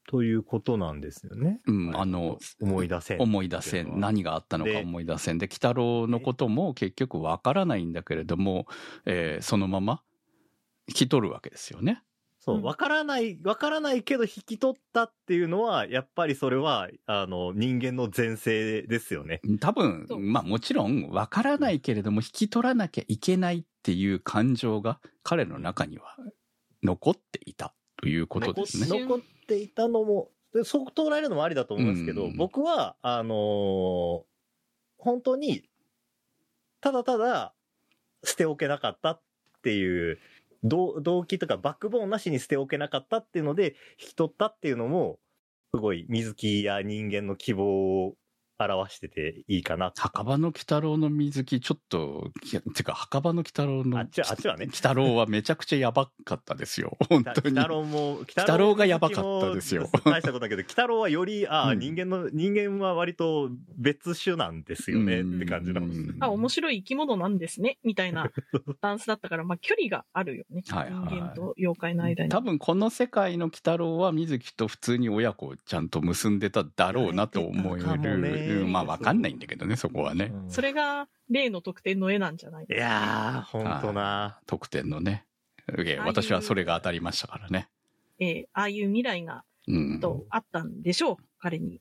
[0.06, 1.60] ということなんですよね。
[1.66, 3.20] うん、あの、思い出せん。
[3.20, 3.98] 思い出せん。
[3.98, 5.38] 何があったのかで思い出せん。
[5.38, 8.68] で、鬼太郎のことも結局わからないんだけれども、
[9.06, 10.02] えーそのまま
[10.88, 12.02] 引き取るわけですよね。
[12.40, 19.40] そうう、んわからない、わからないけど引き取ったっていうのは、やっぱりそれは、あの、人間の前世ですよね。
[19.60, 26.16] 多分まあもちろんわからないけれども引き取らなきゃいけないっていう感情が彼の中には
[26.82, 28.86] 残っていたということですね。
[28.88, 34.22] 残残っていたのも、でそう捉えるのもありだと思いますけど、うん僕は、あのー
[34.98, 35.68] 本当に、
[36.80, 37.54] ただただ、
[38.22, 39.20] 捨ておけなかったっ
[39.62, 40.18] ていう、
[40.64, 45.18] 動機とかバックボーンなしに捨ておけなかったっていうので、引き取ったっていうのも、
[45.74, 47.64] すごい水木や人間の希望
[48.06, 48.16] を
[48.66, 50.02] 表してていいかなと。
[50.02, 52.30] 墓場の鬼太郎の水木、ちょっと、
[52.74, 56.96] てか、墓場の鬼太郎の、あっちはあっちはね 鬼太郎はめちゃくちゃやばかったですよ。
[57.08, 57.56] 本当に。
[57.56, 65.82] 北郎も、北太郎がやばかったですよ大したことだけど、北郎はより、 ああ、うん人間の、人間は割と別種なんですよね、うんって感じの。
[66.20, 70.62] あ、面白い生き物なんですね、みたいなスタンスだったから、まあ距離があるよね。
[70.68, 72.30] はいはい人間と妖怪の間に。
[72.30, 77.86] 多分この世界の鬼太郎は水木と普通に親子をちゃんと結んでただろうなと思える。
[78.60, 80.32] うんまあわかんないんだけどね、そこはね。
[80.32, 84.40] うんそれが例の特典の絵なんじゃないいやー、ほんとな。
[84.46, 85.24] 特典のね。
[86.04, 87.68] 私はそれが当たりましたからね。
[88.18, 90.00] ええああいう未来がうん。
[90.00, 91.80] とあったんでしょう、彼に。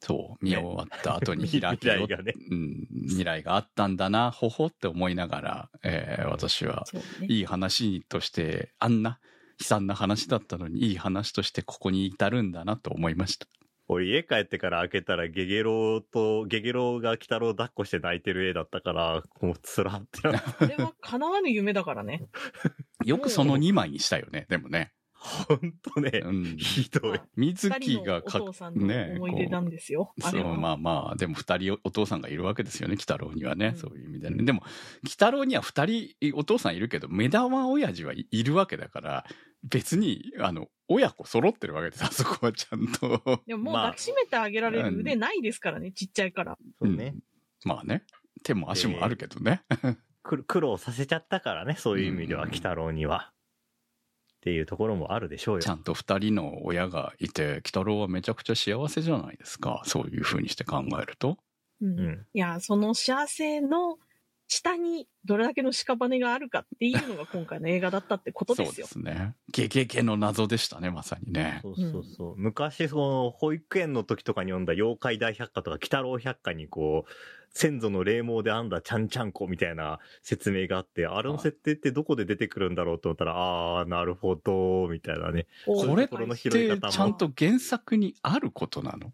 [0.00, 6.84] そう、見終わった後に開けよ未来がねうん、未来があったんだな、ほほって思いながら、えー私は。
[7.22, 9.18] いい話として、あんな
[9.58, 13.46] 悲惨な話だったのに、いい話としてここに至るんだなと思いました。
[13.86, 20.40] 俺家帰ってから開けたらゲゲロウと、ゲゲロウが鬼太郎抱っこして泣いてる絵だったから、もうつらってな。
[20.40, 22.26] これは叶わぬ夢だからね。
[23.04, 24.92] よくその2枚にしたよね、でもね。
[25.24, 26.56] ほんとねう、ん。
[26.58, 27.20] ひどい。
[27.36, 30.12] 水木がか父さんのね思い出なんですよ。
[30.22, 30.44] あそう。
[30.54, 34.44] まあまあ、でも二人お父さんがいるわけですよね、鬼太郎にはね、うんそういう意味でね。
[34.44, 34.62] でも、
[35.02, 39.24] 鬼太郎には二人お父さんいるけど、目玉親父はいいるわけだから、
[39.62, 43.40] 別に、あの、親子揃ってるわけです、あそこはちゃんと。
[43.46, 46.58] でももうまあ抱きしめてあげられる腕ないですからね、ちっちゃいから。
[46.78, 47.14] そうね。
[47.64, 48.04] まあね、
[48.42, 49.62] 手も足もあるけどね。
[50.22, 53.33] く苦労させちゃったからね、そういう意味では、うん鬼太郎には。
[54.44, 55.62] っていうところもあるでしょうよ。
[55.62, 59.80] ちゃんと二人の親がいて、鬼太郎はめちゃくちゃ幸せじゃないですか。
[59.86, 61.38] そういう風にして考えると。
[61.80, 62.26] うんうん。
[62.34, 63.96] いや、その幸せの
[64.46, 68.86] 下にどれだけの屍があるかっていうのが今回の映画だったってことそうですよ。
[68.86, 69.34] ですね。
[69.50, 71.60] ゲゲゲの謎でしたね、まさにね。
[71.62, 72.34] そうそうそう。
[72.36, 77.10] 昔、その、保育園の時とかに読んだ妖怪大百科とか、鬼太郎百科にこう、
[77.56, 85.46] 先祖の霊毛で編んだちゃんちゃんこみたいな説明があって、あれの設定ってどこで出てくるんだろうと思ったら、あー、なるほど、みたいなね。
[85.66, 86.16] おこれって
[86.90, 89.12] ちゃんと原作にあることなの？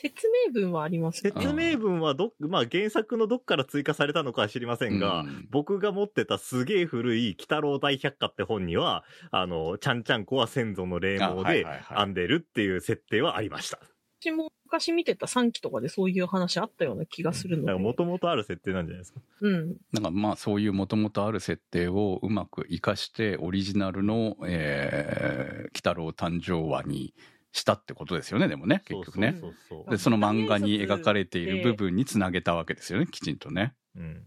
[0.00, 13.80] 説明文はありますよね説明文はど、まあ原作のどっから追加されたのかは知りませんが、うん僕が持ってたすげえ古い鬼太郎大百科って本には、あの、ちゃんちゃんこは先祖の霊毛で編んでるっていう設定はありました。
[14.22, 17.74] 私も昔見てた3期とかでそういう話あったような気がするので。
[17.74, 19.20] もともとある設定なんじゃないですか？
[19.40, 19.76] うん。
[19.92, 27.14] なんかまあそういうもともとある設定をうまく活かしてオリジナルの、えー、鬼太郎誕生話に
[27.52, 29.40] したってことですよね、でもね、結局ね。
[29.88, 33.74] で、その漫画に描かれている部分につなげたわけですよね、きちんとね。
[33.96, 34.22] うん。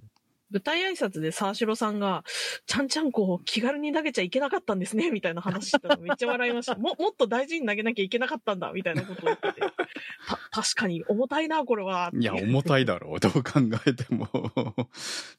[0.54, 2.24] 舞台挨拶で沢城さんが、
[2.68, 6.76] ちゃんちゃんこを気軽に投げちゃいけなかったんですね、みたいな話してたのめっちゃ笑いました。
[6.76, 9.62] も、もっと大事に投げなきゃいけなかったんだ、みたいなことを言ってて。
[9.62, 12.12] た、確かに重たいな、これは。
[12.14, 13.20] いや、重たいだろう。
[13.20, 14.30] どう考えても。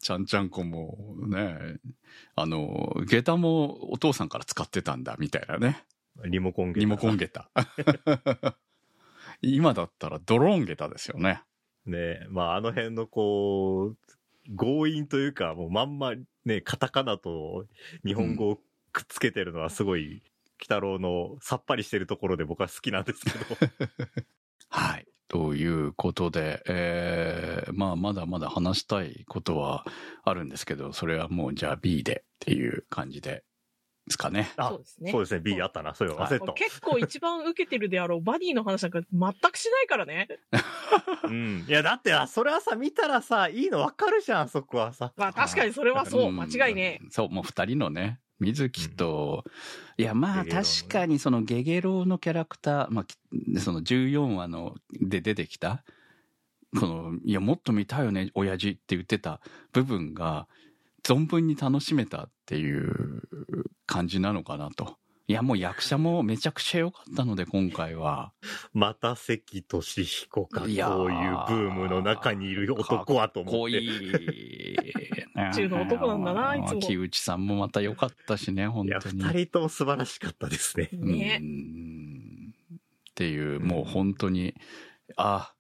[0.00, 1.58] ちゃんちゃんこもね、
[2.34, 5.84] あの、下駄もお父さんから使ってたんだ、みたいなね。
[6.24, 7.48] リモコンゲーリモコン下駄。
[9.42, 11.42] 今だったらドローン下駄ですよね。
[11.86, 17.66] ねまああの辺のこう、強引というか、もうまんまね、カタカナと
[18.04, 18.60] 日本語を
[18.92, 20.22] くっつけてるのはすごい、
[20.56, 23.44] 鬼太郎のさっぱりしてるところで僕は好きなんですけど。
[24.68, 25.06] はい。
[25.28, 29.84] ということで、えー、まあ、まだまだ話したいことは
[30.22, 33.42] あるんですけど、それはもうじゃあ B でっていう感じで、
[34.06, 34.50] ですかね。
[34.56, 35.94] あそうですねそうですね、B あったな。
[35.94, 36.52] そういうの忘れた。
[36.52, 40.28] 結構一番受けてるであろうバディの話なんか全くしないからね。
[41.24, 41.64] うん。
[41.66, 45.12] いや、だって、あそれはさ、見たらさ、いいのわかるじゃん、あそこはさ。
[45.16, 47.00] まあ確かにそれはそう、ん間違いね。
[47.10, 49.44] そう、もう二人のね、水木と、
[49.96, 53.16] いや、まあ確かにそのゲゲロウのキャラクター、まあき、
[53.58, 55.82] その14話ので出てきた、
[56.78, 59.40] この、いや、もっと見たいよね、親父って言ってた
[59.72, 60.48] 部分が、
[61.04, 63.22] 存分に楽しめたっていう
[63.86, 64.96] 感じなのかなと。
[65.26, 68.32] いや、もう役者もめちゃくちゃ良かったので、今回は。
[68.74, 73.52] また関俊彦か、こういうブいやーームの中にいる男はと思って。
[73.52, 74.76] かっこいい。
[75.54, 76.80] 中の男なんだな、いつも。
[76.80, 79.22] 木内さんもまた良かったしね、本いや、当に。
[79.22, 80.90] 二人とも素晴らしかったですね。
[80.92, 82.54] ねうん
[83.10, 84.54] っていう、もう本当に、
[85.16, 85.54] あ、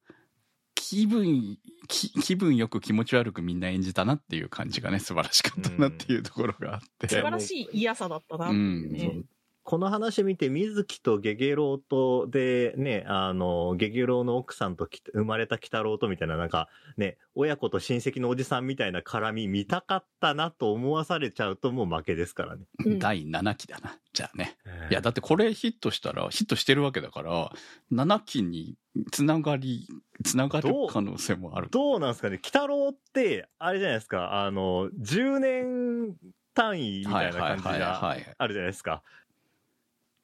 [0.74, 7.08] 気分、き気分よく気持ち悪くみんな演じたなっていう感じがね、素晴らしかったなっていうところがあって。
[7.08, 9.22] 素晴らしい嫌さだったなっていうね。
[9.64, 22.66] この話見て、水木とゲゲロウと、で、ね、あの、ゲゲロウの奥さんとき生まれた鬼太郎とみたいな、なんか、ね、親子と親戚のおじさんみたいな絡み見たかったなと思わされちゃうともう負けですからね。
[22.84, 23.98] うん第7期だな。
[24.12, 24.58] じゃあね。
[24.90, 27.50] いや、だってこれヒットしたら、ヒットしてるわけだから、
[27.90, 28.76] 7期に
[29.12, 29.88] つながり、
[30.24, 31.68] つながる可能性もある。
[31.70, 32.34] どうなんですかね？
[32.36, 36.16] 鬼太郎って、あれじゃないですか、あの、10年
[36.52, 38.34] 単位みたいな感じはいはいはいがはい。
[38.36, 39.02] あるじゃないですか。
[39.02, 39.23] い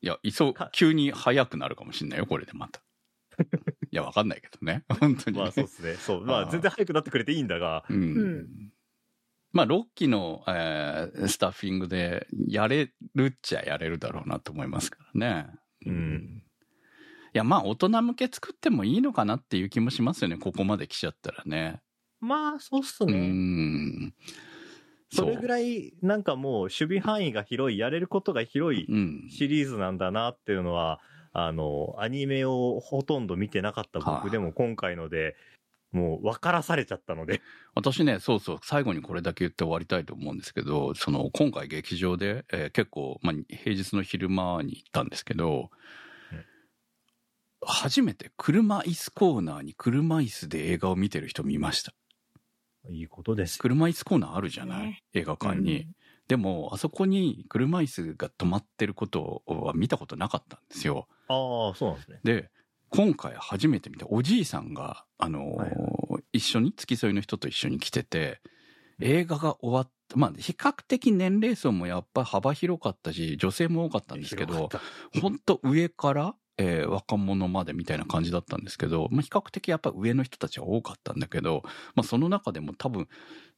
[0.07, 2.81] や、いそ急に早くなるかもしんないよ、これでまた。
[3.91, 4.85] いや、わかんないけどね。
[5.01, 5.43] 本当にね。
[5.43, 5.95] まあそうですね。
[5.95, 6.25] そう。
[6.25, 8.03] まあ全然早くなってくれていいんだが、うん。
[8.03, 8.73] うん
[9.53, 15.47] まあ、6期の、えースタッフィングで、やれるっちゃやれるだろうなと思いますからね。
[15.87, 16.45] うん。
[17.35, 20.37] いや、まあ、大人向け作ってもいいのかなっていう気もしますよね。
[20.37, 21.83] ここまで来ちゃったらね。
[22.21, 23.19] まあそうっすうね。
[23.19, 24.15] ん。
[25.11, 25.49] それぐい。
[25.49, 29.29] らい、なんかもう守備範囲が広い、やれることが広いうん。
[29.31, 31.01] シリーズなんだなっていうのは、
[31.33, 35.37] あの、アニメをほとんど見てなかったはあ僕でも今回ので、
[35.93, 37.41] もう分からされちゃったので。
[37.75, 45.71] 私ね、そうそう、最後にこれだけ言って終わりたいと思うんですけど、その、今回劇場で、えー結構、まあ、平日の昼間に行ったんですけど、
[46.33, 46.45] うん
[47.63, 51.93] 初めて車椅子コーナーに車椅子で映画を見てる人見ました。
[52.89, 53.63] いいことですよ。
[53.63, 55.87] 車椅子コーナーあるじゃない、ね映画館に。
[56.29, 61.09] でも、あそこに車椅子が止まってることは見たことなかったんですよ。
[61.29, 62.21] ああ、そうなんですね。
[62.23, 62.51] で、
[62.89, 65.71] 今回初めて見たおじいさんが、あのーはい
[66.33, 68.41] 一緒に、付き添いの人と一緒に来てて、
[69.01, 81.63] 映画が終わった、まあ、比較的年齢層もやっぱ幅広かったし、女性も多かったんですけど、広かっ本当上から、えー若者までみたいな感じだったんですけど、まあ、比較的やっぱ上の人たちは多かったんだけど、
[81.95, 83.09] まあ、その中でも多分、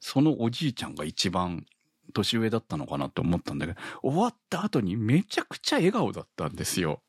[0.01, 1.67] そのおじいちゃんが一番
[2.13, 7.03] 年上だったのかなと思ったんだけど、終わった後にめちゃくちゃ笑顔だったんですよ。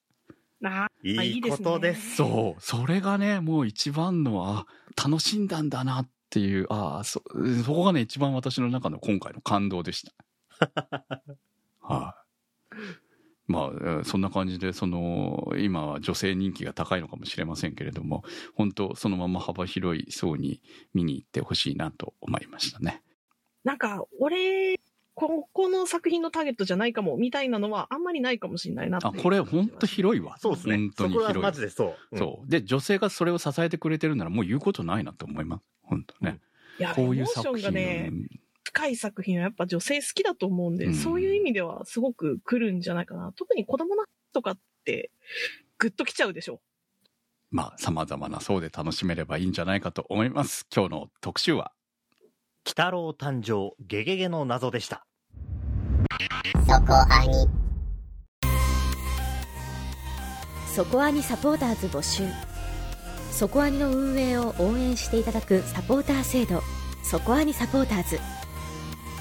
[0.63, 2.15] あたいいことです。
[2.15, 2.61] そう。
[2.61, 4.65] それがね、もう一番の、あ、
[4.95, 7.21] 楽しんだんだなっていう、あそ、
[7.65, 10.13] そこがね、一番私の中の今回の感動でした。
[11.81, 12.15] は
[12.71, 12.75] い、
[13.47, 18.23] まあ、えーそんな感じで、その、今は女性人気が高いのかもしれませんけれども、
[18.55, 20.61] 本当そのまま幅広い層に
[20.93, 23.01] 見に行ってほしいなと思いましたね。
[23.63, 24.79] なんか、俺、
[25.15, 30.37] ここの作品のターゲットじゃないかも、みたいなのはあんまりないかもしれないなあ、これ本当広いわ。
[30.39, 30.77] そうですね。
[30.77, 31.43] 本当にそこは広い。
[31.43, 31.97] マジでそう。
[32.11, 32.49] うんそう。
[32.49, 35.63] で、女性がそれを支えてくれてるならもう言うことないなと思います。
[35.83, 36.39] 本当ね。
[36.79, 37.61] いや、こういう作品。
[37.63, 38.11] がね、
[38.73, 43.31] 深い作品はやっぱ女性好きだと思うんで、うんそういう意味ではすごく来るんじゃないかな。
[43.35, 44.03] 特に子供の
[44.33, 45.11] とかって、
[45.77, 46.59] グッと来ちゃうでしょ。
[47.51, 50.65] まあ、様々な層で楽しめればいいんじゃないかと思います。
[50.75, 51.71] 今日の特集は、
[52.65, 55.05] 鬼太郎誕生、ゲゲゲの謎でした。
[56.65, 57.47] そこアニ
[60.73, 62.23] そこアニサポーターズ募集
[63.31, 66.63] そこアニの運営を応援していただくサポーター制度
[67.03, 68.19] そこアニサポーターズ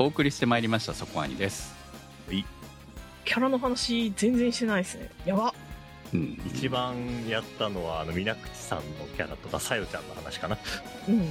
[0.00, 1.74] お送りしてまいりました、そこアニです。
[3.26, 5.10] キャラの話全然してないですね。
[5.26, 5.54] やば。
[6.14, 6.40] うん。
[6.46, 6.96] 一番
[7.28, 8.82] やったのは、あの、水口さんの
[9.14, 10.56] キャラとか、さよちゃんの話かな。
[11.06, 11.28] うん。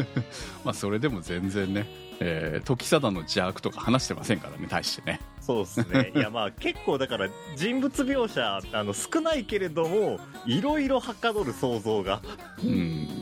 [0.64, 1.86] まあ、それでも全然ね、
[2.20, 5.20] えー、時貞の邪悪とか話してませんからね、対してね。
[5.42, 6.10] そうですね。
[6.16, 12.22] いや、まあ、結構だから、人物描写、あの、少ないけれども、いろいろはかどる想像が、
[12.62, 12.70] うん。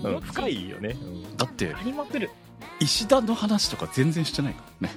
[0.05, 0.97] うん深いよね。
[1.37, 2.31] だってあ、りまくる。
[2.81, 4.95] 石田の話とか全然してないからね。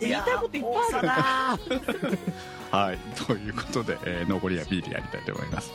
[0.00, 2.18] 言いたいこといっぱいある。
[2.70, 2.98] はい。
[3.26, 5.70] ということで、えー残りは B でやりたいと思います。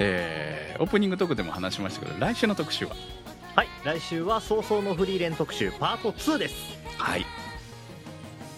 [0.00, 2.96] えー、オープニングトークでも話しましたけど、来週の特集は？
[3.54, 6.54] はい、来週は早々のフリーレン特集パート2です。
[6.98, 7.24] はい。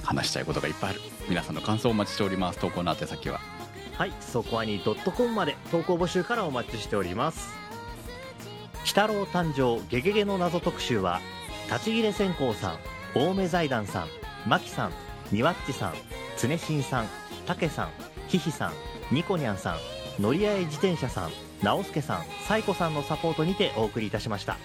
[0.02, 1.00] 話したいことがいっぱいある。
[1.28, 2.58] 皆さんの感想をお待ちしております。
[2.58, 3.40] 投稿の宛先は？
[3.98, 7.48] はい、そこはに .com まで投稿募集からお待ちしております。
[8.80, 11.20] 鬼太郎誕生ゲゲゲの謎特集は、
[11.70, 12.78] 立ち切れ線香さん、
[13.14, 14.08] 青梅財団さん、
[14.46, 14.92] マキさん、
[15.32, 15.94] ニワッチさん、
[16.38, 17.08] 常新さん、
[17.46, 17.90] たけさん、
[18.28, 18.72] ひひさん、
[19.10, 19.78] ニコニャンさん、
[20.20, 21.30] 乗り合い自転車さん、
[21.62, 24.56] 直輔さん、サイコさんのサポートにてお送りいたしました。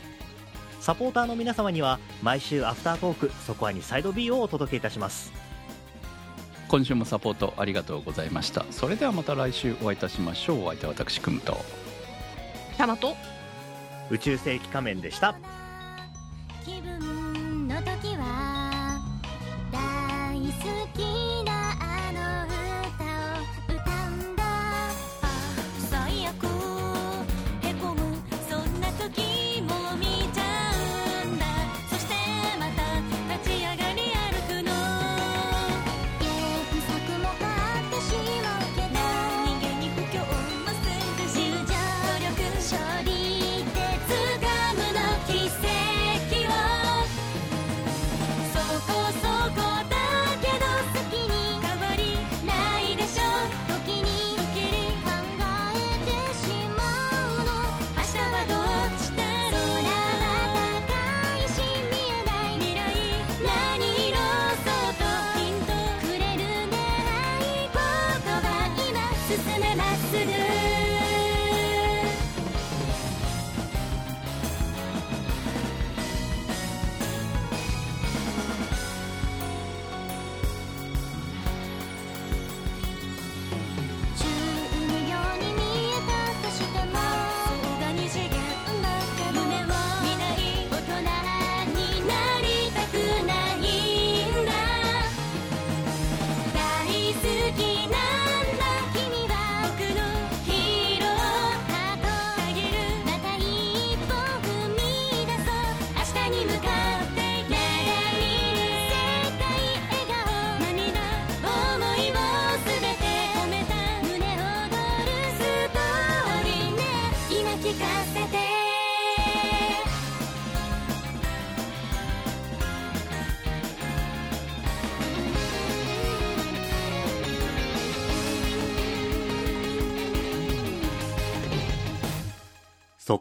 [0.80, 5.32] サポーターの皆様には毎週アフタートークそこはにサイド B をお届けいたします。
[6.68, 8.66] 今週もサポートありがとうございました。
[8.72, 10.64] それではまた来週お会いいたしましょう。
[10.64, 11.58] お相手は私くむと。
[12.76, 13.16] キャナと。
[14.10, 15.36] 宇宙世紀仮面でした
[16.64, 18.99] 気分の時は
[19.72, 20.51] 大好
[20.95, 21.11] き